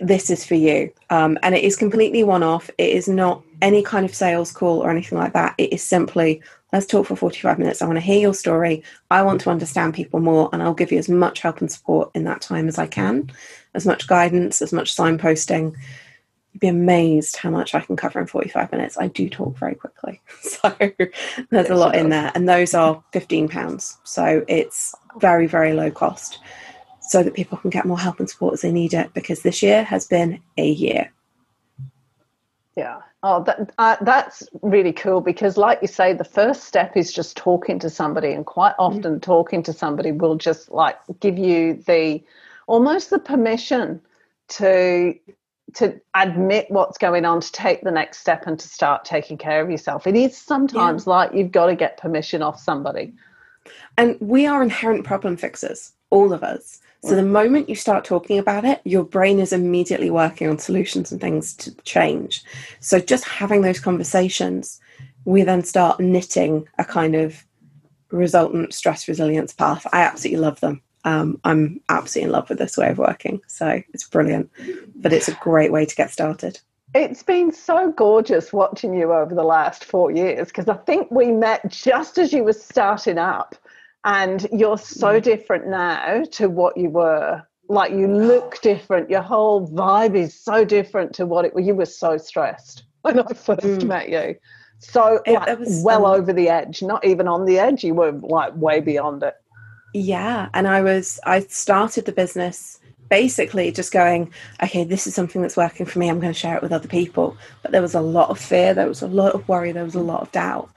[0.00, 0.92] this is for you.
[1.10, 2.70] Um, and it is completely one off.
[2.78, 5.54] It is not any kind of sales call or anything like that.
[5.58, 7.80] It is simply, let's talk for 45 minutes.
[7.80, 8.82] I want to hear your story.
[9.10, 12.10] I want to understand people more, and I'll give you as much help and support
[12.14, 13.30] in that time as I can,
[13.74, 15.74] as much guidance, as much signposting.
[16.52, 18.98] You'd be amazed how much I can cover in 45 minutes.
[18.98, 20.20] I do talk very quickly.
[20.42, 20.74] So
[21.50, 22.32] there's a lot in there.
[22.34, 23.96] And those are £15.
[24.04, 26.38] So it's very, very low cost
[27.08, 29.62] so that people can get more help and support as they need it because this
[29.62, 31.10] year has been a year.
[32.76, 33.00] Yeah.
[33.24, 37.36] Oh, that, uh, that's really cool because, like you say, the first step is just
[37.36, 38.86] talking to somebody, and quite mm.
[38.86, 39.18] often, mm-hmm.
[39.18, 42.22] talking to somebody will just like give you the
[42.68, 44.00] almost the permission
[44.48, 45.18] to
[45.74, 49.60] to admit what's going on, to take the next step, and to start taking care
[49.60, 50.06] of yourself.
[50.06, 51.10] It is sometimes yeah.
[51.10, 53.12] like you've got to get permission off somebody.
[53.96, 56.80] And we are inherent problem fixers, all of us.
[57.04, 61.12] So the moment you start talking about it, your brain is immediately working on solutions
[61.12, 62.42] and things to change.
[62.80, 64.80] So just having those conversations,
[65.24, 67.44] we then start knitting a kind of
[68.10, 69.86] resultant stress resilience path.
[69.92, 70.82] I absolutely love them.
[71.04, 73.40] Um, I'm absolutely in love with this way of working.
[73.46, 74.50] So it's brilliant,
[74.96, 76.58] but it's a great way to get started.
[76.94, 81.30] It's been so gorgeous watching you over the last four years because I think we
[81.30, 83.54] met just as you were starting up
[84.04, 87.42] and you're so different now to what you were.
[87.68, 89.10] Like you look different.
[89.10, 93.20] Your whole vibe is so different to what it was you were so stressed when
[93.20, 93.86] i first mm.
[93.86, 94.36] met you.
[94.80, 96.82] So it, like, it was, well um, over the edge.
[96.82, 97.82] Not even on the edge.
[97.84, 99.34] You were like way beyond it.
[99.94, 100.48] Yeah.
[100.54, 102.78] And i was i started the business
[103.08, 104.30] basically just going
[104.62, 106.08] okay this is something that's working for me.
[106.08, 107.36] I'm going to share it with other people.
[107.62, 108.74] But there was a lot of fear.
[108.74, 109.72] There was a lot of worry.
[109.72, 110.70] There was a lot of doubt.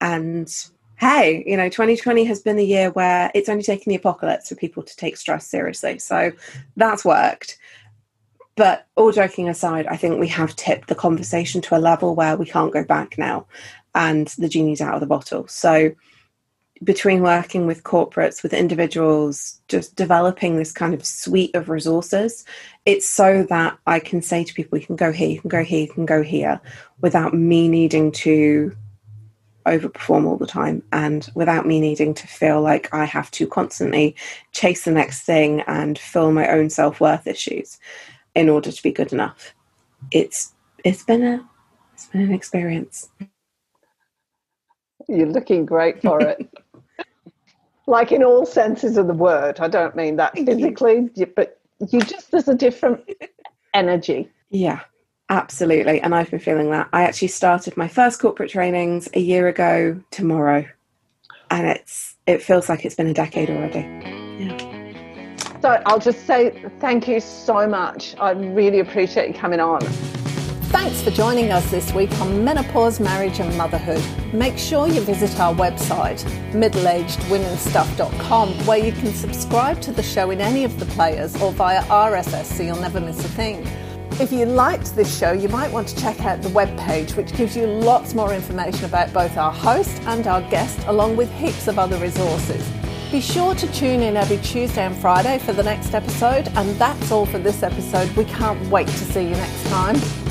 [0.00, 0.48] And
[0.96, 4.54] hey, you know, 2020 has been the year where it's only taken the apocalypse for
[4.54, 5.98] people to take stress seriously.
[5.98, 6.32] So
[6.76, 7.58] that's worked.
[8.56, 12.36] But all joking aside, I think we have tipped the conversation to a level where
[12.36, 13.46] we can't go back now
[13.94, 15.48] and the genie's out of the bottle.
[15.48, 15.94] So
[16.82, 22.44] between working with corporates, with individuals, just developing this kind of suite of resources,
[22.84, 25.64] it's so that I can say to people, you can go here, you can go
[25.64, 26.60] here, you can go here,
[27.00, 28.76] without me needing to
[29.66, 34.14] overperform all the time and without me needing to feel like I have to constantly
[34.52, 37.78] chase the next thing and fill my own self-worth issues
[38.34, 39.54] in order to be good enough.
[40.10, 40.52] It's
[40.84, 41.48] it's been a
[41.94, 43.08] it's been an experience.
[45.08, 46.48] You're looking great for it.
[47.86, 49.60] like in all senses of the word.
[49.60, 51.60] I don't mean that physically, but
[51.90, 53.00] you just there's a different
[53.74, 54.30] energy.
[54.50, 54.80] Yeah.
[55.30, 56.00] Absolutely.
[56.00, 56.88] And I've been feeling that.
[56.92, 60.66] I actually started my first corporate trainings a year ago tomorrow.
[61.50, 63.80] And it's it feels like it's been a decade already.
[64.42, 65.60] Yeah.
[65.60, 68.14] So I'll just say thank you so much.
[68.18, 69.80] I really appreciate you coming on.
[70.74, 74.02] Thanks for joining us this week on Menopause, Marriage and Motherhood.
[74.34, 80.40] Make sure you visit our website, middleagedwomenstuff.com, where you can subscribe to the show in
[80.40, 83.64] any of the players or via RSS so you'll never miss a thing.
[84.20, 87.56] If you liked this show, you might want to check out the webpage, which gives
[87.56, 91.80] you lots more information about both our host and our guest, along with heaps of
[91.80, 92.64] other resources.
[93.10, 96.46] Be sure to tune in every Tuesday and Friday for the next episode.
[96.54, 98.08] And that's all for this episode.
[98.16, 100.23] We can't wait to see you next time.